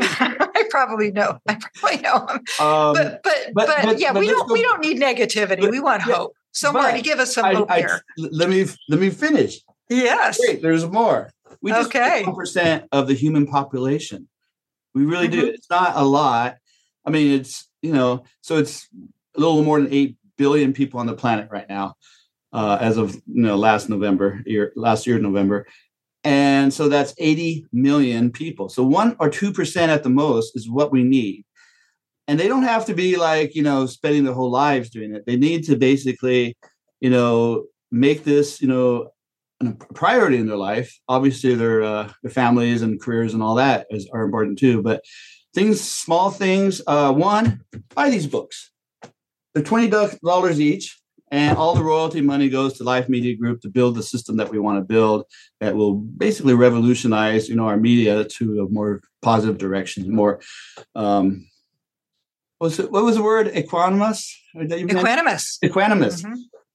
I 0.00 0.64
probably 0.70 1.10
know. 1.10 1.38
I 1.48 1.58
probably 1.74 2.00
know 2.00 2.26
him. 2.26 2.38
Um, 2.60 2.94
but, 2.94 3.20
but, 3.22 3.34
but, 3.54 3.68
but, 3.82 3.98
yeah, 3.98 4.12
but 4.12 4.20
we 4.20 4.28
don't 4.28 4.48
go, 4.48 4.52
we 4.52 4.62
don't 4.62 4.80
need 4.80 5.00
negativity. 5.00 5.70
we 5.70 5.80
want 5.80 6.02
yeah, 6.06 6.14
hope. 6.14 6.34
So 6.52 6.72
Marty, 6.72 7.02
give 7.02 7.18
us 7.18 7.34
some 7.34 7.44
I, 7.44 7.54
hope 7.54 7.70
I, 7.70 7.78
here. 7.78 8.02
Let 8.16 8.48
me 8.48 8.66
let 8.88 9.00
me 9.00 9.10
finish. 9.10 9.60
Yes. 9.88 10.38
Wait, 10.40 10.62
there's 10.62 10.86
more. 10.86 11.30
We 11.62 11.70
just 11.70 11.94
okay. 11.94 12.24
percent 12.34 12.84
of 12.92 13.06
the 13.06 13.14
human 13.14 13.46
population. 13.46 14.28
We 14.94 15.04
really 15.04 15.28
mm-hmm. 15.28 15.40
do. 15.40 15.46
It's 15.46 15.70
not 15.70 15.96
a 15.96 16.04
lot. 16.04 16.56
I 17.04 17.10
mean, 17.10 17.32
it's 17.32 17.68
you 17.82 17.92
know, 17.92 18.24
so 18.40 18.56
it's 18.56 18.88
a 19.36 19.40
little 19.40 19.62
more 19.62 19.80
than 19.80 19.92
eight 19.92 20.16
billion 20.36 20.72
people 20.72 21.00
on 21.00 21.06
the 21.06 21.14
planet 21.14 21.48
right 21.50 21.68
now, 21.68 21.94
uh, 22.52 22.78
as 22.80 22.96
of 22.96 23.14
you 23.14 23.42
know 23.42 23.56
last 23.56 23.88
November, 23.88 24.42
year 24.46 24.72
last 24.76 25.06
year 25.06 25.18
November, 25.18 25.66
and 26.28 26.74
so 26.74 26.90
that's 26.90 27.14
80 27.16 27.64
million 27.72 28.30
people. 28.30 28.68
So 28.68 28.82
one 28.82 29.16
or 29.18 29.30
two 29.30 29.50
percent 29.50 29.90
at 29.90 30.02
the 30.02 30.10
most 30.10 30.54
is 30.54 30.68
what 30.68 30.92
we 30.92 31.02
need, 31.02 31.46
and 32.26 32.38
they 32.38 32.48
don't 32.48 32.64
have 32.64 32.84
to 32.86 32.94
be 32.94 33.16
like 33.16 33.54
you 33.54 33.62
know 33.62 33.86
spending 33.86 34.24
their 34.24 34.34
whole 34.34 34.50
lives 34.50 34.90
doing 34.90 35.14
it. 35.14 35.24
They 35.24 35.36
need 35.36 35.64
to 35.64 35.76
basically, 35.76 36.54
you 37.00 37.08
know, 37.08 37.64
make 37.90 38.24
this 38.24 38.60
you 38.60 38.68
know 38.68 39.08
a 39.62 39.72
priority 39.94 40.36
in 40.36 40.46
their 40.46 40.58
life. 40.58 40.94
Obviously, 41.08 41.54
their 41.54 41.82
uh, 41.82 42.12
their 42.22 42.30
families 42.30 42.82
and 42.82 43.00
careers 43.00 43.32
and 43.32 43.42
all 43.42 43.54
that 43.54 43.86
is 43.88 44.06
are 44.12 44.22
important 44.22 44.58
too. 44.58 44.82
But 44.82 45.02
things, 45.54 45.80
small 45.80 46.30
things. 46.30 46.82
Uh, 46.86 47.10
one, 47.10 47.62
buy 47.94 48.10
these 48.10 48.26
books. 48.26 48.70
They're 49.54 49.64
twenty 49.64 49.88
dollars 49.88 50.60
each, 50.60 51.00
and 51.30 51.56
all 51.56 51.74
the 51.74 51.82
royalty 51.82 52.20
money 52.20 52.48
goes 52.48 52.74
to 52.74 52.84
Life 52.84 53.08
Media 53.08 53.36
Group 53.36 53.60
to 53.62 53.68
build 53.68 53.94
the 53.94 54.02
system 54.02 54.36
that 54.36 54.50
we 54.50 54.58
want 54.58 54.78
to 54.78 54.84
build 54.84 55.24
that 55.60 55.74
will 55.76 55.94
basically 55.94 56.54
revolutionize, 56.54 57.48
you 57.48 57.56
know, 57.56 57.66
our 57.66 57.76
media 57.76 58.24
to 58.24 58.62
a 58.62 58.68
more 58.72 59.00
positive 59.22 59.58
direction, 59.58 60.14
more. 60.14 60.40
Um, 60.94 61.46
was 62.60 62.78
it, 62.78 62.90
what 62.90 63.04
was 63.04 63.16
the 63.16 63.22
word? 63.22 63.48
Equanimous? 63.48 64.32
Equanimous. 64.56 65.58
Equanimous. 65.62 66.24
Mm-hmm 66.24 66.34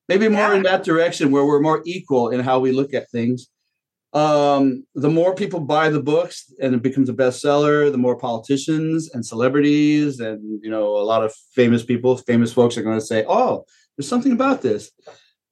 maybe 0.10 0.28
more 0.28 0.50
yeah. 0.50 0.56
in 0.56 0.64
that 0.64 0.84
direction 0.84 1.32
where 1.32 1.46
we're 1.46 1.62
more 1.62 1.82
equal 1.86 2.30
in 2.30 2.40
how 2.40 2.60
we 2.60 2.72
look 2.72 2.94
at 2.94 3.10
things 3.10 3.48
um, 4.14 4.86
the 4.94 5.10
more 5.10 5.34
people 5.34 5.60
buy 5.60 5.90
the 5.90 6.02
books 6.02 6.54
and 6.62 6.76
it 6.76 6.84
becomes 6.84 7.10
a 7.10 7.14
bestseller 7.14 7.92
the 7.92 7.98
more 7.98 8.18
politicians 8.18 9.10
and 9.14 9.26
celebrities 9.26 10.20
and 10.20 10.64
you 10.64 10.70
know 10.70 10.98
a 10.98 11.06
lot 11.06 11.24
of 11.24 11.34
famous 11.56 11.84
people 11.84 12.18
famous 12.18 12.54
folks 12.54 12.78
are 12.78 12.84
going 12.84 13.00
to 13.00 13.06
say 13.06 13.26
oh 13.28 13.66
there's 13.96 14.08
something 14.08 14.32
about 14.32 14.62
this 14.62 14.92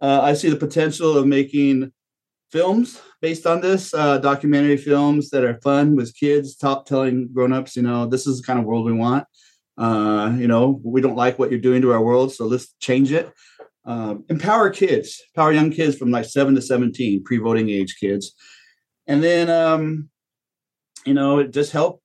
uh, 0.02 0.22
i 0.22 0.34
see 0.34 0.50
the 0.50 0.56
potential 0.56 1.18
of 1.18 1.26
making 1.26 1.92
films 2.52 3.00
based 3.22 3.48
on 3.48 3.62
this 3.62 3.94
uh, 3.94 4.18
documentary 4.18 4.78
films 4.78 5.30
that 5.30 5.44
are 5.44 5.60
fun 5.62 5.96
with 5.96 6.16
kids 6.16 6.56
top 6.56 6.86
telling 6.86 7.30
grown-ups 7.34 7.76
you 7.76 7.82
know 7.82 8.06
this 8.06 8.28
is 8.28 8.42
the 8.42 8.46
kind 8.46 8.60
of 8.60 8.66
world 8.66 8.86
we 8.86 8.94
want 8.94 9.26
Uh, 9.78 10.36
you 10.38 10.48
know, 10.48 10.80
we 10.84 11.02
don't 11.02 11.16
like 11.16 11.40
what 11.40 11.50
you're 11.50 11.60
doing 11.60 11.82
to 11.82 11.92
our 11.92 12.04
world, 12.04 12.32
so 12.32 12.46
let's 12.46 12.76
change 12.80 13.12
it. 13.12 13.32
Um, 13.86 14.24
empower 14.30 14.70
kids, 14.70 15.20
empower 15.34 15.52
young 15.54 15.72
kids 15.72 15.98
from 15.98 16.12
like 16.12 16.26
seven 16.26 16.54
to 16.56 16.62
17, 16.62 17.24
pre 17.24 17.38
voting 17.38 17.70
age 17.70 17.98
kids. 18.00 18.36
And 19.08 19.24
then, 19.24 19.50
um, 19.50 20.10
you 21.06 21.16
know, 21.16 21.44
just 21.48 21.72
help, 21.72 22.02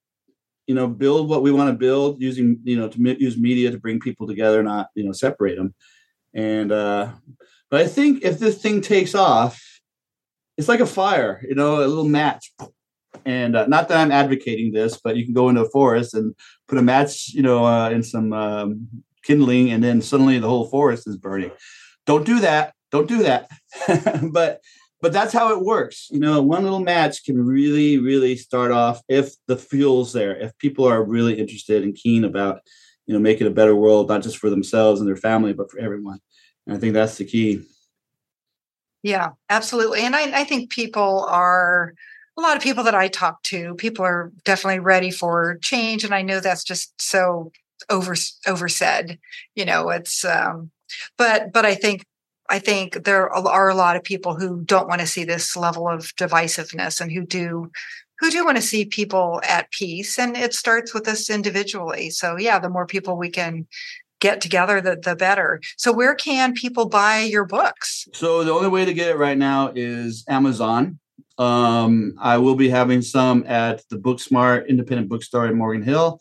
you 0.66 0.74
know, 0.74 0.86
build 0.88 1.28
what 1.28 1.42
we 1.42 1.52
want 1.52 1.68
to 1.68 1.76
build 1.76 2.22
using, 2.22 2.60
you 2.64 2.78
know, 2.78 2.88
to 2.88 3.16
use 3.20 3.36
media 3.36 3.70
to 3.70 3.78
bring 3.78 4.00
people 4.00 4.26
together, 4.26 4.62
not, 4.62 4.88
you 4.94 5.04
know, 5.04 5.12
separate 5.12 5.56
them. 5.56 5.74
And, 6.36 6.70
uh, 6.70 7.12
but 7.70 7.80
I 7.80 7.88
think 7.88 8.22
if 8.22 8.38
this 8.38 8.58
thing 8.58 8.80
takes 8.82 9.14
off, 9.14 9.60
it's 10.56 10.68
like 10.68 10.80
a 10.80 10.86
fire, 10.86 11.42
you 11.48 11.54
know, 11.54 11.78
a 11.78 11.86
little 11.88 12.08
match. 12.08 12.52
And 13.24 13.56
uh, 13.56 13.66
not 13.66 13.88
that 13.88 13.98
I'm 13.98 14.12
advocating 14.12 14.72
this, 14.72 15.00
but 15.02 15.16
you 15.16 15.24
can 15.24 15.34
go 15.34 15.48
into 15.48 15.62
a 15.62 15.70
forest 15.70 16.14
and 16.14 16.34
put 16.68 16.78
a 16.78 16.82
match, 16.82 17.30
you 17.30 17.42
know, 17.42 17.64
uh, 17.64 17.90
in 17.90 18.02
some 18.02 18.32
um, 18.32 18.88
kindling, 19.24 19.70
and 19.70 19.82
then 19.82 20.00
suddenly 20.00 20.38
the 20.38 20.48
whole 20.48 20.68
forest 20.68 21.08
is 21.08 21.16
burning. 21.16 21.50
Don't 22.04 22.24
do 22.24 22.38
that. 22.40 22.74
Don't 22.92 23.08
do 23.08 23.22
that. 23.24 23.50
but 24.32 24.60
but 25.02 25.12
that's 25.12 25.32
how 25.32 25.52
it 25.52 25.64
works. 25.64 26.08
You 26.10 26.20
know, 26.20 26.40
one 26.42 26.62
little 26.62 26.80
match 26.80 27.24
can 27.24 27.44
really, 27.44 27.98
really 27.98 28.36
start 28.36 28.72
off 28.72 29.02
if 29.08 29.34
the 29.46 29.56
fuel's 29.56 30.12
there, 30.12 30.34
if 30.36 30.56
people 30.58 30.86
are 30.86 31.04
really 31.04 31.38
interested 31.38 31.82
and 31.82 31.94
keen 31.94 32.24
about, 32.24 32.60
you 33.06 33.14
know, 33.14 33.20
making 33.20 33.46
a 33.46 33.50
better 33.50 33.74
world, 33.74 34.08
not 34.08 34.22
just 34.22 34.38
for 34.38 34.50
themselves 34.50 35.00
and 35.00 35.08
their 35.08 35.16
family, 35.16 35.52
but 35.52 35.70
for 35.70 35.78
everyone. 35.78 36.18
And 36.66 36.76
I 36.76 36.80
think 36.80 36.94
that's 36.94 37.18
the 37.18 37.24
key. 37.24 37.62
Yeah, 39.02 39.30
absolutely. 39.48 40.00
And 40.00 40.16
I, 40.16 40.40
I 40.40 40.44
think 40.44 40.70
people 40.70 41.24
are 41.28 41.94
a 42.36 42.40
lot 42.40 42.56
of 42.56 42.62
people 42.62 42.84
that 42.84 42.94
I 42.94 43.08
talk 43.08 43.42
to, 43.44 43.74
people 43.76 44.04
are 44.04 44.32
definitely 44.44 44.80
ready 44.80 45.10
for 45.10 45.58
change. 45.62 46.04
And 46.04 46.14
I 46.14 46.22
know 46.22 46.40
that's 46.40 46.64
just 46.64 47.00
so 47.00 47.52
over 47.88 48.14
oversaid. 48.46 49.18
You 49.54 49.64
know, 49.64 49.90
it's 49.90 50.24
um 50.24 50.70
but 51.16 51.52
but 51.52 51.64
I 51.64 51.74
think 51.74 52.04
I 52.48 52.58
think 52.58 53.04
there 53.04 53.32
are 53.32 53.68
a 53.68 53.74
lot 53.74 53.96
of 53.96 54.04
people 54.04 54.34
who 54.34 54.62
don't 54.64 54.88
want 54.88 55.00
to 55.00 55.06
see 55.06 55.24
this 55.24 55.56
level 55.56 55.88
of 55.88 56.14
divisiveness 56.16 57.00
and 57.00 57.10
who 57.10 57.24
do 57.24 57.70
who 58.18 58.30
do 58.30 58.44
want 58.44 58.56
to 58.56 58.62
see 58.62 58.84
people 58.84 59.40
at 59.48 59.70
peace 59.70 60.18
and 60.18 60.36
it 60.36 60.54
starts 60.54 60.94
with 60.94 61.08
us 61.08 61.30
individually. 61.30 62.10
So 62.10 62.36
yeah 62.38 62.58
the 62.58 62.70
more 62.70 62.86
people 62.86 63.16
we 63.16 63.30
can 63.30 63.66
get 64.20 64.40
together 64.40 64.80
the, 64.80 64.96
the 64.96 65.14
better. 65.14 65.60
So 65.76 65.92
where 65.92 66.14
can 66.14 66.54
people 66.54 66.88
buy 66.88 67.20
your 67.20 67.44
books? 67.44 68.08
So 68.14 68.44
the 68.44 68.52
only 68.52 68.68
way 68.68 68.84
to 68.84 68.94
get 68.94 69.10
it 69.10 69.18
right 69.18 69.38
now 69.38 69.72
is 69.74 70.24
amazon. 70.28 70.98
Um, 71.38 72.14
i 72.18 72.38
will 72.38 72.54
be 72.54 72.70
having 72.70 73.02
some 73.02 73.44
at 73.46 73.82
the 73.90 73.96
booksmart 73.96 74.68
independent 74.68 75.10
bookstore 75.10 75.46
in 75.46 75.56
morgan 75.56 75.82
hill. 75.82 76.18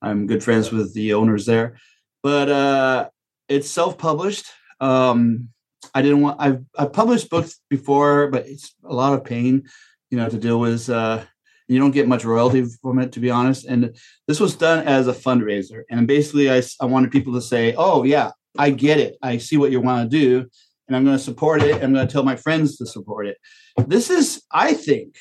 I'm 0.00 0.26
good 0.26 0.42
friends 0.42 0.70
with 0.72 0.94
the 0.94 1.14
owners 1.14 1.46
there. 1.46 1.78
But 2.22 2.48
uh, 2.48 3.08
it's 3.48 3.70
self-published. 3.70 4.46
Um, 4.80 5.48
I 5.94 6.02
didn't 6.02 6.22
want. 6.22 6.40
I've 6.40 6.64
I've 6.76 6.92
published 6.92 7.30
books 7.30 7.60
before, 7.68 8.28
but 8.28 8.46
it's 8.46 8.74
a 8.84 8.94
lot 8.94 9.12
of 9.12 9.24
pain, 9.24 9.64
you 10.10 10.18
know, 10.18 10.28
to 10.28 10.38
deal 10.38 10.58
with. 10.58 10.88
Uh, 10.88 11.22
you 11.68 11.78
don't 11.78 11.92
get 11.92 12.08
much 12.08 12.24
royalty 12.24 12.64
from 12.82 12.98
it, 12.98 13.12
to 13.12 13.20
be 13.20 13.30
honest. 13.30 13.64
And 13.64 13.96
this 14.26 14.40
was 14.40 14.56
done 14.56 14.86
as 14.86 15.08
a 15.08 15.12
fundraiser, 15.12 15.82
and 15.90 16.06
basically, 16.06 16.50
I 16.50 16.62
I 16.80 16.86
wanted 16.86 17.10
people 17.10 17.32
to 17.34 17.42
say, 17.42 17.74
"Oh 17.76 18.04
yeah, 18.04 18.30
I 18.58 18.70
get 18.70 19.00
it. 19.00 19.16
I 19.22 19.38
see 19.38 19.56
what 19.56 19.70
you 19.70 19.80
want 19.80 20.10
to 20.10 20.18
do, 20.18 20.46
and 20.86 20.96
I'm 20.96 21.04
going 21.04 21.16
to 21.16 21.22
support 21.22 21.62
it. 21.62 21.82
I'm 21.82 21.92
going 21.92 22.06
to 22.06 22.12
tell 22.12 22.22
my 22.22 22.36
friends 22.36 22.76
to 22.78 22.86
support 22.86 23.26
it." 23.26 23.38
This 23.86 24.10
is, 24.10 24.42
I 24.50 24.74
think, 24.74 25.16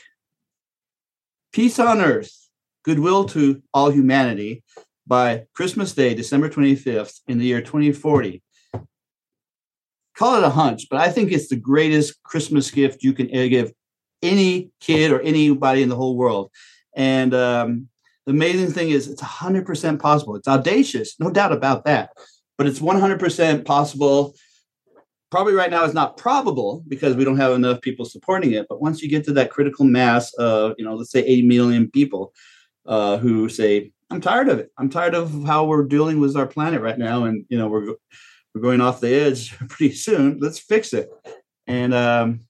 peace 1.51 1.79
on 1.79 2.01
earth, 2.01 2.49
goodwill 2.83 3.25
to 3.29 3.61
all 3.73 3.89
humanity 3.89 4.63
by 5.07 5.45
Christmas 5.53 5.93
Day, 5.93 6.13
December 6.13 6.49
25th, 6.49 7.19
in 7.27 7.37
the 7.37 7.45
year 7.45 7.61
2040 7.61 8.41
call 10.15 10.37
it 10.37 10.43
a 10.43 10.49
hunch, 10.49 10.87
but 10.89 10.99
I 10.99 11.09
think 11.09 11.31
it's 11.31 11.49
the 11.49 11.55
greatest 11.55 12.21
Christmas 12.23 12.69
gift 12.71 13.03
you 13.03 13.13
can 13.13 13.27
uh, 13.27 13.47
give 13.47 13.73
any 14.23 14.71
kid 14.79 15.11
or 15.11 15.21
anybody 15.21 15.83
in 15.83 15.89
the 15.89 15.95
whole 15.95 16.17
world. 16.17 16.49
And 16.95 17.33
um, 17.33 17.89
the 18.25 18.31
amazing 18.31 18.71
thing 18.71 18.89
is, 18.89 19.07
it's 19.07 19.21
100% 19.21 19.99
possible. 19.99 20.35
It's 20.35 20.47
audacious, 20.47 21.19
no 21.19 21.29
doubt 21.29 21.51
about 21.51 21.85
that, 21.85 22.11
but 22.57 22.67
it's 22.67 22.79
100% 22.79 23.65
possible. 23.65 24.33
Probably 25.29 25.53
right 25.53 25.71
now 25.71 25.83
is 25.83 25.93
not 25.93 26.17
probable 26.17 26.83
because 26.87 27.15
we 27.15 27.25
don't 27.25 27.37
have 27.37 27.53
enough 27.53 27.81
people 27.81 28.05
supporting 28.05 28.53
it. 28.53 28.67
But 28.69 28.81
once 28.81 29.01
you 29.01 29.09
get 29.09 29.25
to 29.25 29.33
that 29.33 29.49
critical 29.49 29.85
mass 29.85 30.33
of, 30.35 30.73
you 30.77 30.85
know, 30.85 30.95
let's 30.95 31.11
say 31.11 31.21
80 31.21 31.41
million 31.43 31.91
people 31.91 32.33
uh, 32.85 33.17
who 33.17 33.49
say, 33.49 33.91
I'm 34.11 34.21
tired 34.21 34.47
of 34.47 34.59
it. 34.59 34.71
I'm 34.77 34.89
tired 34.89 35.15
of 35.15 35.43
how 35.45 35.65
we're 35.65 35.85
dealing 35.85 36.19
with 36.19 36.37
our 36.37 36.45
planet 36.45 36.81
right 36.81 36.97
now. 36.97 37.25
And, 37.25 37.45
you 37.49 37.57
know, 37.57 37.67
we're 37.67 37.95
we're 38.53 38.61
going 38.61 38.81
off 38.81 39.01
the 39.01 39.13
edge 39.13 39.57
pretty 39.69 39.95
soon. 39.95 40.39
Let's 40.39 40.59
fix 40.59 40.93
it. 40.93 41.09
And 41.67 41.93
um, 41.93 42.41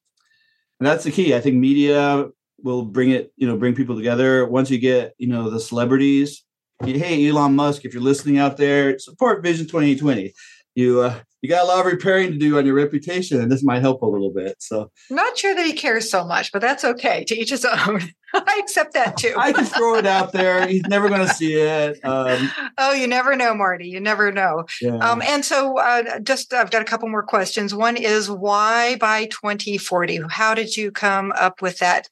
and 0.84 0.92
that's 0.92 1.06
the 1.06 1.12
key. 1.12 1.34
I 1.34 1.40
think 1.40 1.56
media 1.56 2.28
will 2.62 2.84
bring 2.84 3.12
it, 3.12 3.32
you 3.38 3.48
know, 3.48 3.56
bring 3.56 3.74
people 3.74 3.96
together. 3.96 4.46
Once 4.46 4.70
you 4.70 4.78
get, 4.78 5.14
you 5.18 5.28
know, 5.28 5.50
the 5.50 5.58
celebrities, 5.58 6.44
hey, 6.84 7.26
Elon 7.30 7.56
Musk, 7.56 7.86
if 7.86 7.94
you're 7.94 8.04
listening 8.04 8.38
out 8.38 8.58
there, 8.58 9.00
support 9.00 9.42
Vision 9.42 9.66
2020. 9.66 10.34
You 10.76 11.00
uh, 11.00 11.22
you 11.44 11.50
got 11.50 11.66
a 11.66 11.68
lot 11.68 11.86
of 11.86 11.92
repairing 11.92 12.32
to 12.32 12.38
do 12.38 12.58
on 12.58 12.66
your 12.66 12.74
reputation, 12.74 13.42
and 13.42 13.52
this 13.52 13.66
might 13.66 13.82
help 13.82 14.02
a 14.02 14.06
little 14.06 14.32
bit. 14.32 14.56
So, 14.60 14.90
not 15.10 15.38
sure 15.38 15.54
that 15.54 15.66
he 15.66 15.74
cares 15.74 16.10
so 16.10 16.24
much, 16.24 16.54
but 16.54 16.62
that's 16.62 16.86
okay. 16.86 17.26
To 17.26 17.36
each 17.38 17.50
his 17.50 17.66
own. 17.66 18.02
I 18.34 18.62
accept 18.64 18.94
that 18.94 19.18
too. 19.18 19.34
I 19.38 19.52
can 19.52 19.66
throw 19.66 19.96
it 19.96 20.06
out 20.06 20.32
there. 20.32 20.66
He's 20.66 20.88
never 20.88 21.10
going 21.10 21.28
to 21.28 21.34
see 21.34 21.56
it. 21.56 22.00
Um, 22.06 22.50
oh, 22.78 22.94
you 22.94 23.08
never 23.08 23.36
know, 23.36 23.54
Marty. 23.54 23.90
You 23.90 24.00
never 24.00 24.32
know. 24.32 24.64
Yeah. 24.82 24.96
Um, 24.96 25.22
and 25.22 25.44
so, 25.44 25.78
uh, 25.78 26.20
just 26.20 26.54
I've 26.54 26.72
got 26.72 26.82
a 26.82 26.86
couple 26.86 27.10
more 27.10 27.24
questions. 27.24 27.76
One 27.76 27.98
is 27.98 28.32
why 28.32 28.96
by 28.96 29.26
2040? 29.26 30.22
How 30.30 30.54
did 30.54 30.78
you 30.78 30.92
come 30.92 31.34
up 31.36 31.62
with 31.62 31.80
that 31.80 32.08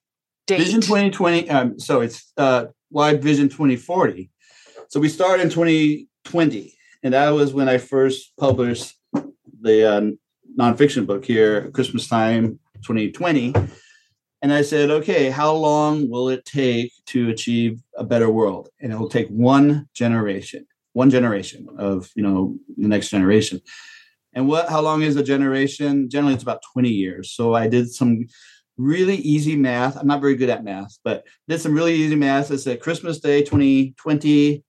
date? 0.46 0.58
Vision 0.58 0.82
2020. 0.82 1.50
Um, 1.50 1.80
so 1.80 2.02
it's 2.02 2.34
uh, 2.36 2.66
why 2.90 3.16
Vision 3.16 3.48
2040. 3.48 4.30
So 4.90 5.00
we 5.00 5.08
started 5.08 5.44
in 5.44 5.50
2020, 5.50 6.74
and 7.02 7.14
that 7.14 7.30
was 7.30 7.54
when 7.54 7.70
I 7.70 7.78
first 7.78 8.34
published 8.38 8.98
the 9.62 9.90
uh, 9.90 10.02
nonfiction 10.60 11.06
book 11.06 11.24
here, 11.24 11.72
Christmas 11.72 12.08
time 12.08 12.60
2020 12.84 13.54
and 14.42 14.52
I 14.52 14.64
said, 14.64 14.90
okay, 14.90 15.30
how 15.30 15.54
long 15.54 16.10
will 16.10 16.30
it 16.30 16.46
take 16.46 16.92
to 17.08 17.30
achieve 17.30 17.82
a 17.96 18.04
better 18.04 18.30
world? 18.30 18.70
And 18.80 18.92
it 18.92 18.98
will 18.98 19.10
take 19.10 19.28
one 19.28 19.88
generation, 19.94 20.66
one 20.94 21.12
generation 21.12 21.68
of, 21.78 22.10
you 22.16 22.24
know, 22.24 22.56
the 22.76 22.88
next 22.88 23.10
generation. 23.10 23.62
And 24.34 24.48
what, 24.48 24.68
how 24.68 24.82
long 24.82 25.04
is 25.04 25.16
a 25.16 25.24
generation? 25.24 26.10
Generally, 26.10 26.36
it's 26.36 26.44
about 26.44 26.64
20 26.74 26.90
years. 26.90 27.32
So 27.32 27.54
I 27.54 27.68
did 27.68 27.92
some 27.92 28.26
really 28.78 29.18
easy 29.18 29.56
math. 29.56 29.96
I'm 29.96 30.08
not 30.08 30.22
very 30.22 30.36
good 30.36 30.50
at 30.50 30.64
math, 30.64 30.98
but 31.04 31.24
did 31.48 31.62
some 31.62 31.76
really 31.76 31.94
easy 31.94 32.16
math. 32.16 32.52
I 32.52 32.56
said 32.56 32.82
Christmas 32.82 33.20
Day 33.20 33.44
2020 33.44 34.64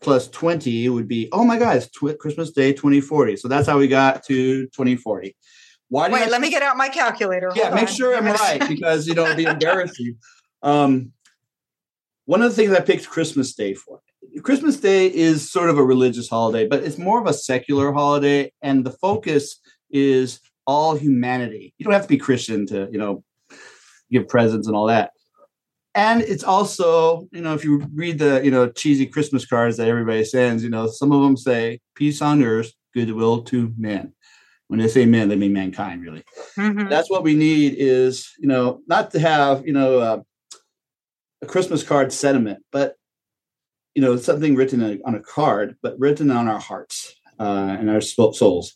plus 0.00 0.28
20 0.28 0.88
would 0.90 1.08
be, 1.08 1.28
oh 1.32 1.44
my 1.44 1.58
God, 1.58 1.76
it's 1.76 1.88
tw- 1.88 2.18
Christmas 2.18 2.50
Day 2.50 2.72
2040. 2.72 3.36
So 3.36 3.48
that's 3.48 3.66
how 3.66 3.78
we 3.78 3.88
got 3.88 4.22
to 4.24 4.66
2040. 4.66 5.36
Why 5.88 6.08
Wait, 6.08 6.30
let 6.30 6.40
me 6.40 6.50
get 6.50 6.62
out 6.62 6.76
my 6.76 6.88
calculator. 6.88 7.52
Yeah, 7.54 7.64
Hold 7.64 7.74
make 7.74 7.88
on. 7.88 7.94
sure 7.94 8.16
I'm 8.16 8.26
right 8.26 8.68
because 8.68 9.06
you 9.06 9.14
know 9.14 9.24
it'd 9.26 9.36
be 9.36 9.44
embarrassing. 9.46 10.16
Um, 10.62 11.12
one 12.24 12.42
of 12.42 12.50
the 12.50 12.56
things 12.56 12.72
I 12.72 12.80
picked 12.80 13.08
Christmas 13.08 13.54
Day 13.54 13.74
for. 13.74 14.00
Christmas 14.42 14.80
Day 14.80 15.06
is 15.06 15.50
sort 15.50 15.70
of 15.70 15.78
a 15.78 15.84
religious 15.84 16.28
holiday, 16.28 16.66
but 16.66 16.82
it's 16.82 16.98
more 16.98 17.20
of 17.20 17.26
a 17.26 17.32
secular 17.32 17.92
holiday, 17.92 18.50
and 18.62 18.84
the 18.84 18.90
focus 18.90 19.60
is 19.90 20.40
all 20.66 20.96
humanity. 20.96 21.74
You 21.78 21.84
don't 21.84 21.92
have 21.92 22.02
to 22.02 22.08
be 22.08 22.16
Christian 22.16 22.66
to, 22.68 22.88
you 22.90 22.98
know, 22.98 23.22
give 24.10 24.26
presents 24.26 24.66
and 24.66 24.74
all 24.74 24.86
that. 24.86 25.10
And 25.94 26.22
it's 26.22 26.42
also, 26.42 27.28
you 27.30 27.40
know, 27.40 27.54
if 27.54 27.64
you 27.64 27.88
read 27.94 28.18
the, 28.18 28.42
you 28.44 28.50
know, 28.50 28.68
cheesy 28.68 29.06
Christmas 29.06 29.46
cards 29.46 29.76
that 29.76 29.88
everybody 29.88 30.24
sends, 30.24 30.64
you 30.64 30.70
know, 30.70 30.88
some 30.88 31.12
of 31.12 31.22
them 31.22 31.36
say 31.36 31.80
peace 31.94 32.20
on 32.20 32.42
earth, 32.42 32.72
goodwill 32.92 33.42
to 33.42 33.72
men 33.76 34.12
when 34.68 34.80
they 34.80 34.88
say 34.88 35.04
men, 35.06 35.28
they 35.28 35.36
mean 35.36 35.52
mankind, 35.52 36.02
really. 36.02 36.24
Mm-hmm. 36.56 36.88
That's 36.88 37.10
what 37.10 37.22
we 37.22 37.34
need 37.34 37.74
is, 37.78 38.32
you 38.38 38.48
know, 38.48 38.80
not 38.86 39.10
to 39.12 39.20
have, 39.20 39.66
you 39.66 39.72
know, 39.72 39.98
uh, 39.98 40.22
a 41.42 41.46
Christmas 41.46 41.82
card 41.82 42.12
sentiment, 42.12 42.64
but, 42.72 42.96
you 43.94 44.02
know, 44.02 44.16
something 44.16 44.56
written 44.56 45.00
on 45.04 45.14
a 45.14 45.20
card, 45.20 45.76
but 45.82 45.98
written 45.98 46.30
on 46.30 46.48
our 46.48 46.58
hearts 46.58 47.14
uh, 47.38 47.76
and 47.78 47.90
our 47.90 48.00
souls. 48.00 48.74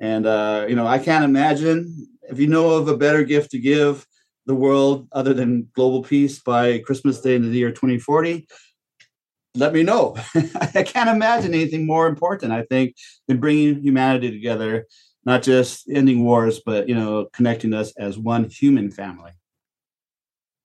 And, 0.00 0.26
uh, 0.26 0.66
you 0.68 0.76
know, 0.76 0.86
I 0.86 0.98
can't 0.98 1.24
imagine 1.24 2.08
if 2.22 2.38
you 2.38 2.46
know 2.46 2.70
of 2.70 2.88
a 2.88 2.96
better 2.96 3.24
gift 3.24 3.50
to 3.50 3.58
give 3.58 4.06
the 4.46 4.54
world 4.54 5.08
other 5.12 5.34
than 5.34 5.68
global 5.74 6.02
peace 6.02 6.38
by 6.38 6.78
Christmas 6.78 7.20
Day 7.20 7.34
in 7.34 7.42
the 7.42 7.58
year 7.58 7.70
2040, 7.70 8.46
let 9.54 9.72
me 9.72 9.82
know. 9.82 10.16
I 10.74 10.82
can't 10.82 11.08
imagine 11.08 11.54
anything 11.54 11.86
more 11.86 12.06
important, 12.06 12.52
I 12.52 12.62
think, 12.62 12.96
than 13.28 13.38
bringing 13.38 13.82
humanity 13.82 14.30
together 14.30 14.86
not 15.24 15.42
just 15.42 15.88
ending 15.88 16.24
wars, 16.24 16.60
but 16.64 16.88
you 16.88 16.94
know, 16.94 17.26
connecting 17.32 17.72
us 17.72 17.92
as 17.96 18.18
one 18.18 18.44
human 18.44 18.90
family. 18.90 19.32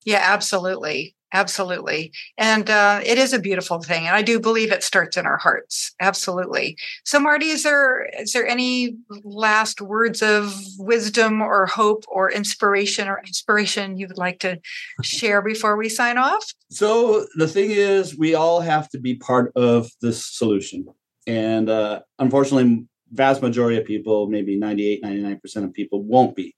Yeah, 0.06 0.22
absolutely. 0.24 1.16
Absolutely. 1.32 2.12
And 2.38 2.70
uh, 2.70 3.02
it 3.06 3.18
is 3.18 3.34
a 3.34 3.40
beautiful 3.40 3.82
thing. 3.82 4.08
And 4.08 4.16
I 4.16 4.22
do 4.22 4.40
believe 4.40 4.72
it 4.72 4.84
starts 4.84 5.16
in 5.16 5.26
our 5.26 5.38
hearts. 5.38 5.94
Absolutely. 6.00 6.78
So, 7.06 7.20
Marty, 7.20 7.50
is 7.50 7.64
there 7.64 8.10
is 8.20 8.34
there 8.34 8.48
any 8.48 8.96
last 9.24 9.80
words 9.80 10.24
of 10.24 10.56
wisdom 10.80 11.42
or 11.42 11.68
hope 11.68 12.04
or 12.08 12.32
inspiration 12.32 13.08
or 13.08 13.22
inspiration 13.26 13.98
you 13.98 14.08
would 14.08 14.18
like 14.18 14.40
to 14.40 14.60
share 15.04 15.42
before 15.42 15.78
we 15.78 15.88
sign 15.88 16.18
off? 16.18 16.44
So, 16.72 17.28
the 17.36 17.48
thing 17.48 17.72
is, 17.72 18.18
we 18.18 18.34
all 18.34 18.62
have 18.62 18.90
to 18.90 19.00
be 19.00 19.16
part 19.16 19.52
of 19.56 19.92
this 20.02 20.26
solution. 20.26 20.88
And 21.28 21.70
uh, 21.70 22.02
unfortunately, 22.18 22.88
vast 23.12 23.42
majority 23.42 23.78
of 23.78 23.86
people, 23.86 24.28
maybe 24.28 24.58
98, 24.58 25.04
99% 25.04 25.64
of 25.64 25.74
people 25.74 26.02
won't 26.04 26.36
be 26.36 26.56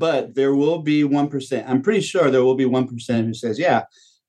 but 0.00 0.34
there 0.34 0.54
will 0.54 0.80
be 0.80 1.02
1%. 1.04 1.68
I'm 1.68 1.82
pretty 1.82 2.00
sure 2.00 2.30
there 2.30 2.42
will 2.42 2.54
be 2.54 2.64
1% 2.64 3.24
who 3.26 3.34
says, 3.34 3.58
yeah, 3.58 3.82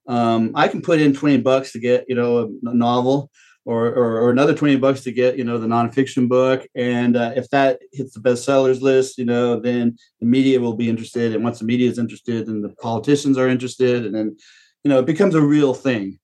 um, 0.08 0.52
I 0.54 0.68
can 0.68 0.82
put 0.82 1.00
in 1.00 1.14
20 1.14 1.38
bucks 1.38 1.72
to 1.72 1.80
get, 1.80 2.06
you 2.10 2.16
know, 2.16 2.52
a, 2.66 2.76
novel 2.76 3.32
or, 3.64 3.86
or, 3.88 4.20
or, 4.22 4.30
another 4.32 4.54
20 4.54 4.76
bucks 4.76 5.02
to 5.04 5.14
get, 5.14 5.38
you 5.38 5.46
know, 5.46 5.58
the 5.58 5.68
nonfiction 5.68 6.28
book. 6.28 6.68
And 6.76 7.16
uh, 7.16 7.32
if 7.38 7.50
that 7.52 7.80
hits 7.94 8.14
the 8.14 8.20
bestsellers 8.20 8.82
list, 8.82 9.18
you 9.18 9.24
know, 9.24 9.60
then 9.60 9.96
the 10.20 10.26
media 10.26 10.60
will 10.60 10.74
be 10.74 10.90
interested. 10.90 11.34
And 11.34 11.44
once 11.44 11.60
the 11.60 11.66
media 11.66 11.90
is 11.90 12.00
interested, 12.00 12.48
then 12.48 12.62
the 12.62 12.76
politicians 12.82 13.38
are 13.38 13.48
interested. 13.48 14.06
And 14.06 14.14
then, 14.14 14.36
you 14.84 14.90
know, 14.90 15.00
it 15.00 15.06
becomes 15.06 15.36
a 15.36 15.42
real 15.42 15.74
thing. 15.74 16.20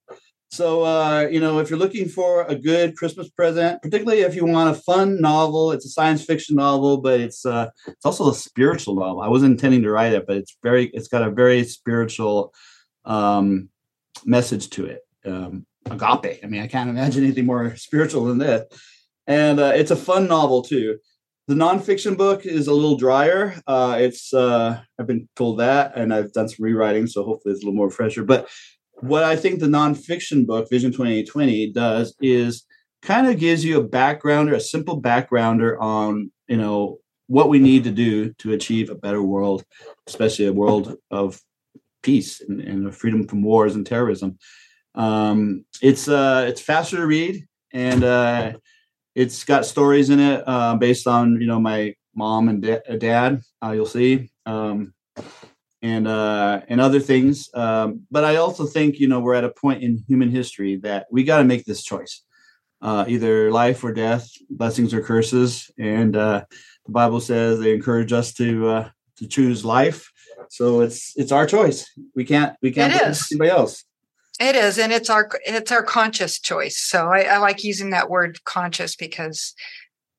So, 0.49 0.83
uh, 0.83 1.27
you 1.29 1.41
know, 1.41 1.59
if 1.59 1.69
you're 1.69 1.79
looking 1.79 2.07
for 2.07 2.43
a 2.43 2.55
good 2.55 2.95
Christmas 2.95 3.29
present, 3.29 3.81
particularly 3.81 4.21
if 4.21 4.33
you 4.33 4.45
want 4.45 4.75
a 4.75 4.81
fun 4.81 5.19
novel, 5.19 5.71
it's 5.71 5.85
a 5.85 5.89
science 5.89 6.23
fiction 6.23 6.55
novel, 6.55 7.01
but 7.01 7.19
it's 7.19 7.45
uh, 7.45 7.69
it's 7.85 8.05
also 8.05 8.29
a 8.29 8.33
spiritual 8.33 8.95
novel. 8.95 9.21
I 9.21 9.27
wasn't 9.27 9.51
intending 9.51 9.83
to 9.83 9.91
write 9.91 10.13
it, 10.13 10.25
but 10.25 10.37
it's 10.37 10.57
very 10.63 10.87
it's 10.93 11.09
got 11.09 11.21
a 11.21 11.31
very 11.31 11.63
spiritual 11.65 12.53
um, 13.03 13.69
message 14.25 14.69
to 14.71 14.85
it. 14.85 15.01
Um, 15.25 15.65
agape. 15.85 16.39
I 16.43 16.47
mean, 16.47 16.61
I 16.61 16.67
can't 16.67 16.89
imagine 16.89 17.23
anything 17.23 17.45
more 17.45 17.75
spiritual 17.75 18.25
than 18.25 18.37
that. 18.39 18.71
And 19.25 19.59
uh, 19.59 19.73
it's 19.75 19.91
a 19.91 19.95
fun 19.95 20.27
novel 20.27 20.61
too. 20.61 20.99
The 21.47 21.55
nonfiction 21.55 22.17
book 22.17 22.45
is 22.45 22.67
a 22.67 22.73
little 22.73 22.97
drier. 22.97 23.55
Uh, 23.67 23.97
it's 23.99 24.33
uh, 24.33 24.81
I've 24.99 25.07
been 25.07 25.29
told 25.35 25.59
that, 25.59 25.95
and 25.95 26.13
I've 26.13 26.33
done 26.33 26.49
some 26.49 26.63
rewriting, 26.63 27.07
so 27.07 27.23
hopefully 27.23 27.53
it's 27.53 27.63
a 27.63 27.65
little 27.65 27.77
more 27.77 27.89
fresher. 27.89 28.23
But 28.23 28.49
what 29.01 29.23
I 29.23 29.35
think 29.35 29.59
the 29.59 29.67
nonfiction 29.67 30.45
book, 30.45 30.69
Vision 30.69 30.91
2020, 30.91 31.71
does 31.71 32.15
is 32.21 32.65
kind 33.01 33.27
of 33.27 33.39
gives 33.39 33.63
you 33.63 33.79
a 33.79 33.87
backgrounder, 33.87 34.55
a 34.55 34.59
simple 34.59 35.01
backgrounder 35.01 35.79
on, 35.79 36.31
you 36.47 36.57
know, 36.57 36.97
what 37.27 37.49
we 37.49 37.59
need 37.59 37.83
to 37.83 37.91
do 37.91 38.33
to 38.33 38.53
achieve 38.53 38.89
a 38.89 38.95
better 38.95 39.21
world, 39.21 39.63
especially 40.07 40.47
a 40.47 40.53
world 40.53 40.95
of 41.11 41.39
peace 42.01 42.41
and, 42.41 42.61
and 42.61 42.95
freedom 42.95 43.27
from 43.27 43.43
wars 43.43 43.75
and 43.75 43.85
terrorism. 43.85 44.37
Um, 44.95 45.65
it's 45.81 46.07
uh, 46.07 46.45
it's 46.47 46.61
faster 46.61 46.97
to 46.97 47.05
read, 47.05 47.45
and 47.73 48.03
uh, 48.03 48.53
it's 49.13 49.43
got 49.43 49.65
stories 49.65 50.09
in 50.09 50.19
it 50.19 50.43
uh, 50.47 50.75
based 50.75 51.05
on 51.05 51.39
you 51.39 51.47
know 51.47 51.59
my 51.59 51.93
mom 52.15 52.49
and 52.49 52.61
da- 52.61 52.97
dad. 52.97 53.41
Uh, 53.63 53.71
you'll 53.71 53.85
see. 53.85 54.31
Um, 54.45 54.93
and 55.81 56.07
uh, 56.07 56.61
and 56.67 56.81
other 56.81 56.99
things. 56.99 57.49
Um, 57.53 58.01
but 58.09 58.23
I 58.23 58.37
also 58.37 58.65
think 58.65 58.99
you 58.99 59.07
know 59.07 59.19
we're 59.19 59.35
at 59.35 59.43
a 59.43 59.49
point 59.49 59.83
in 59.83 60.03
human 60.07 60.29
history 60.29 60.77
that 60.77 61.07
we 61.11 61.23
got 61.23 61.39
to 61.39 61.43
make 61.43 61.65
this 61.65 61.83
choice, 61.83 62.23
uh, 62.81 63.05
either 63.07 63.51
life 63.51 63.83
or 63.83 63.93
death, 63.93 64.29
blessings 64.49 64.93
or 64.93 65.01
curses. 65.01 65.69
And 65.77 66.15
uh, 66.15 66.45
the 66.85 66.91
Bible 66.91 67.19
says 67.19 67.59
they 67.59 67.73
encourage 67.73 68.13
us 68.13 68.33
to 68.33 68.67
uh, 68.67 68.89
to 69.17 69.27
choose 69.27 69.63
life. 69.63 70.11
So 70.49 70.81
it's 70.81 71.13
it's 71.15 71.31
our 71.31 71.45
choice. 71.45 71.85
We 72.15 72.25
can't 72.25 72.55
we 72.61 72.71
can't 72.71 72.93
it 72.93 73.01
is. 73.01 73.27
anybody 73.31 73.51
else. 73.51 73.83
It 74.39 74.55
is, 74.55 74.77
and 74.77 74.91
it's 74.91 75.09
our 75.09 75.29
it's 75.45 75.71
our 75.71 75.83
conscious 75.83 76.39
choice. 76.39 76.77
So 76.77 77.07
I, 77.07 77.21
I 77.21 77.37
like 77.37 77.63
using 77.63 77.89
that 77.91 78.09
word 78.09 78.43
conscious 78.45 78.95
because 78.95 79.53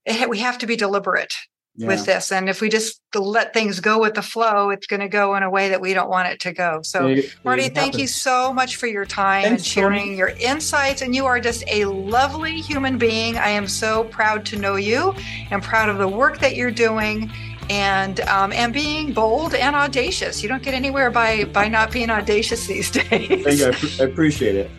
it, 0.04 0.28
we 0.28 0.38
have 0.38 0.58
to 0.58 0.66
be 0.66 0.76
deliberate 0.76 1.34
yeah. 1.78 1.86
with 1.86 2.04
this. 2.04 2.32
And 2.32 2.48
if 2.48 2.60
we 2.60 2.68
just 2.68 3.00
let 3.14 3.54
things 3.54 3.78
go 3.78 4.00
with 4.00 4.14
the 4.14 4.22
flow, 4.22 4.70
it's 4.70 4.86
going 4.86 5.00
to 5.00 5.08
go 5.08 5.36
in 5.36 5.42
a 5.44 5.50
way 5.50 5.68
that 5.68 5.80
we 5.80 5.94
don't 5.94 6.10
want 6.10 6.28
it 6.28 6.40
to 6.40 6.52
go. 6.52 6.80
So, 6.82 7.06
it, 7.06 7.34
Marty, 7.44 7.68
thank 7.68 7.96
you 7.96 8.08
so 8.08 8.52
much 8.52 8.76
for 8.76 8.88
your 8.88 9.06
time 9.06 9.44
Thanks, 9.44 9.62
and 9.62 9.66
sharing 9.66 10.04
Toni. 10.06 10.16
your 10.16 10.28
insights. 10.28 11.02
And 11.02 11.14
you 11.14 11.24
are 11.24 11.40
just 11.40 11.64
a 11.68 11.84
lovely 11.84 12.60
human 12.60 12.98
being. 12.98 13.38
I 13.38 13.50
am 13.50 13.68
so 13.68 14.04
proud 14.04 14.44
to 14.46 14.56
know 14.56 14.74
you 14.74 15.14
and 15.50 15.62
proud 15.62 15.88
of 15.88 15.98
the 15.98 16.08
work 16.08 16.40
that 16.40 16.56
you're 16.56 16.72
doing. 16.72 17.30
And 17.70 18.20
um, 18.20 18.50
and 18.52 18.72
being 18.72 19.12
bold 19.12 19.54
and 19.54 19.76
audacious. 19.76 20.42
You 20.42 20.48
don't 20.48 20.62
get 20.62 20.72
anywhere 20.72 21.10
by 21.10 21.44
by 21.44 21.68
not 21.68 21.92
being 21.92 22.08
audacious 22.08 22.66
these 22.66 22.90
days. 23.10 23.44
Thank 23.44 23.58
you. 23.58 23.66
I, 23.66 24.04
I 24.06 24.08
appreciate 24.08 24.56
it. 24.56 24.70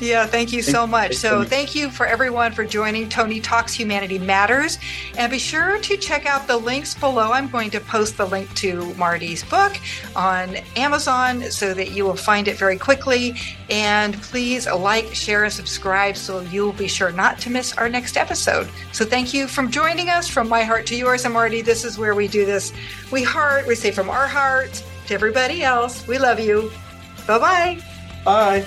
Yeah, 0.00 0.26
thank 0.26 0.52
you 0.52 0.60
so 0.60 0.86
much. 0.86 1.14
So, 1.14 1.44
thank 1.44 1.74
you 1.74 1.88
for 1.88 2.04
everyone 2.04 2.52
for 2.52 2.64
joining 2.64 3.08
Toni 3.08 3.40
Talks 3.40 3.72
Humanity 3.72 4.18
Matters. 4.18 4.78
And 5.16 5.30
be 5.30 5.38
sure 5.38 5.78
to 5.78 5.96
check 5.96 6.26
out 6.26 6.48
the 6.48 6.56
links 6.56 6.94
below. 6.94 7.30
I'm 7.30 7.48
going 7.48 7.70
to 7.70 7.80
post 7.80 8.16
the 8.16 8.26
link 8.26 8.52
to 8.56 8.92
Marty's 8.94 9.44
book 9.44 9.76
on 10.16 10.56
Amazon 10.76 11.42
so 11.50 11.74
that 11.74 11.92
you 11.92 12.04
will 12.04 12.16
find 12.16 12.48
it 12.48 12.56
very 12.56 12.76
quickly. 12.76 13.36
And 13.70 14.20
please 14.20 14.66
like, 14.66 15.14
share, 15.14 15.44
and 15.44 15.52
subscribe 15.52 16.16
so 16.16 16.40
you'll 16.40 16.72
be 16.72 16.88
sure 16.88 17.12
not 17.12 17.38
to 17.40 17.50
miss 17.50 17.72
our 17.78 17.88
next 17.88 18.16
episode. 18.16 18.68
So, 18.92 19.04
thank 19.04 19.32
you 19.32 19.46
for 19.46 19.64
joining 19.66 20.10
us 20.10 20.28
from 20.28 20.48
my 20.48 20.64
heart 20.64 20.86
to 20.86 20.96
yours. 20.96 21.24
And 21.24 21.34
Marty, 21.34 21.62
this 21.62 21.84
is 21.84 21.98
where 21.98 22.16
we 22.16 22.26
do 22.26 22.44
this. 22.44 22.72
We 23.12 23.22
heart, 23.22 23.66
we 23.66 23.76
say 23.76 23.92
from 23.92 24.10
our 24.10 24.26
heart 24.26 24.82
to 25.06 25.14
everybody 25.14 25.62
else, 25.62 26.06
we 26.08 26.18
love 26.18 26.40
you. 26.40 26.72
Bye-bye. 27.28 27.80
Bye. 28.24 28.66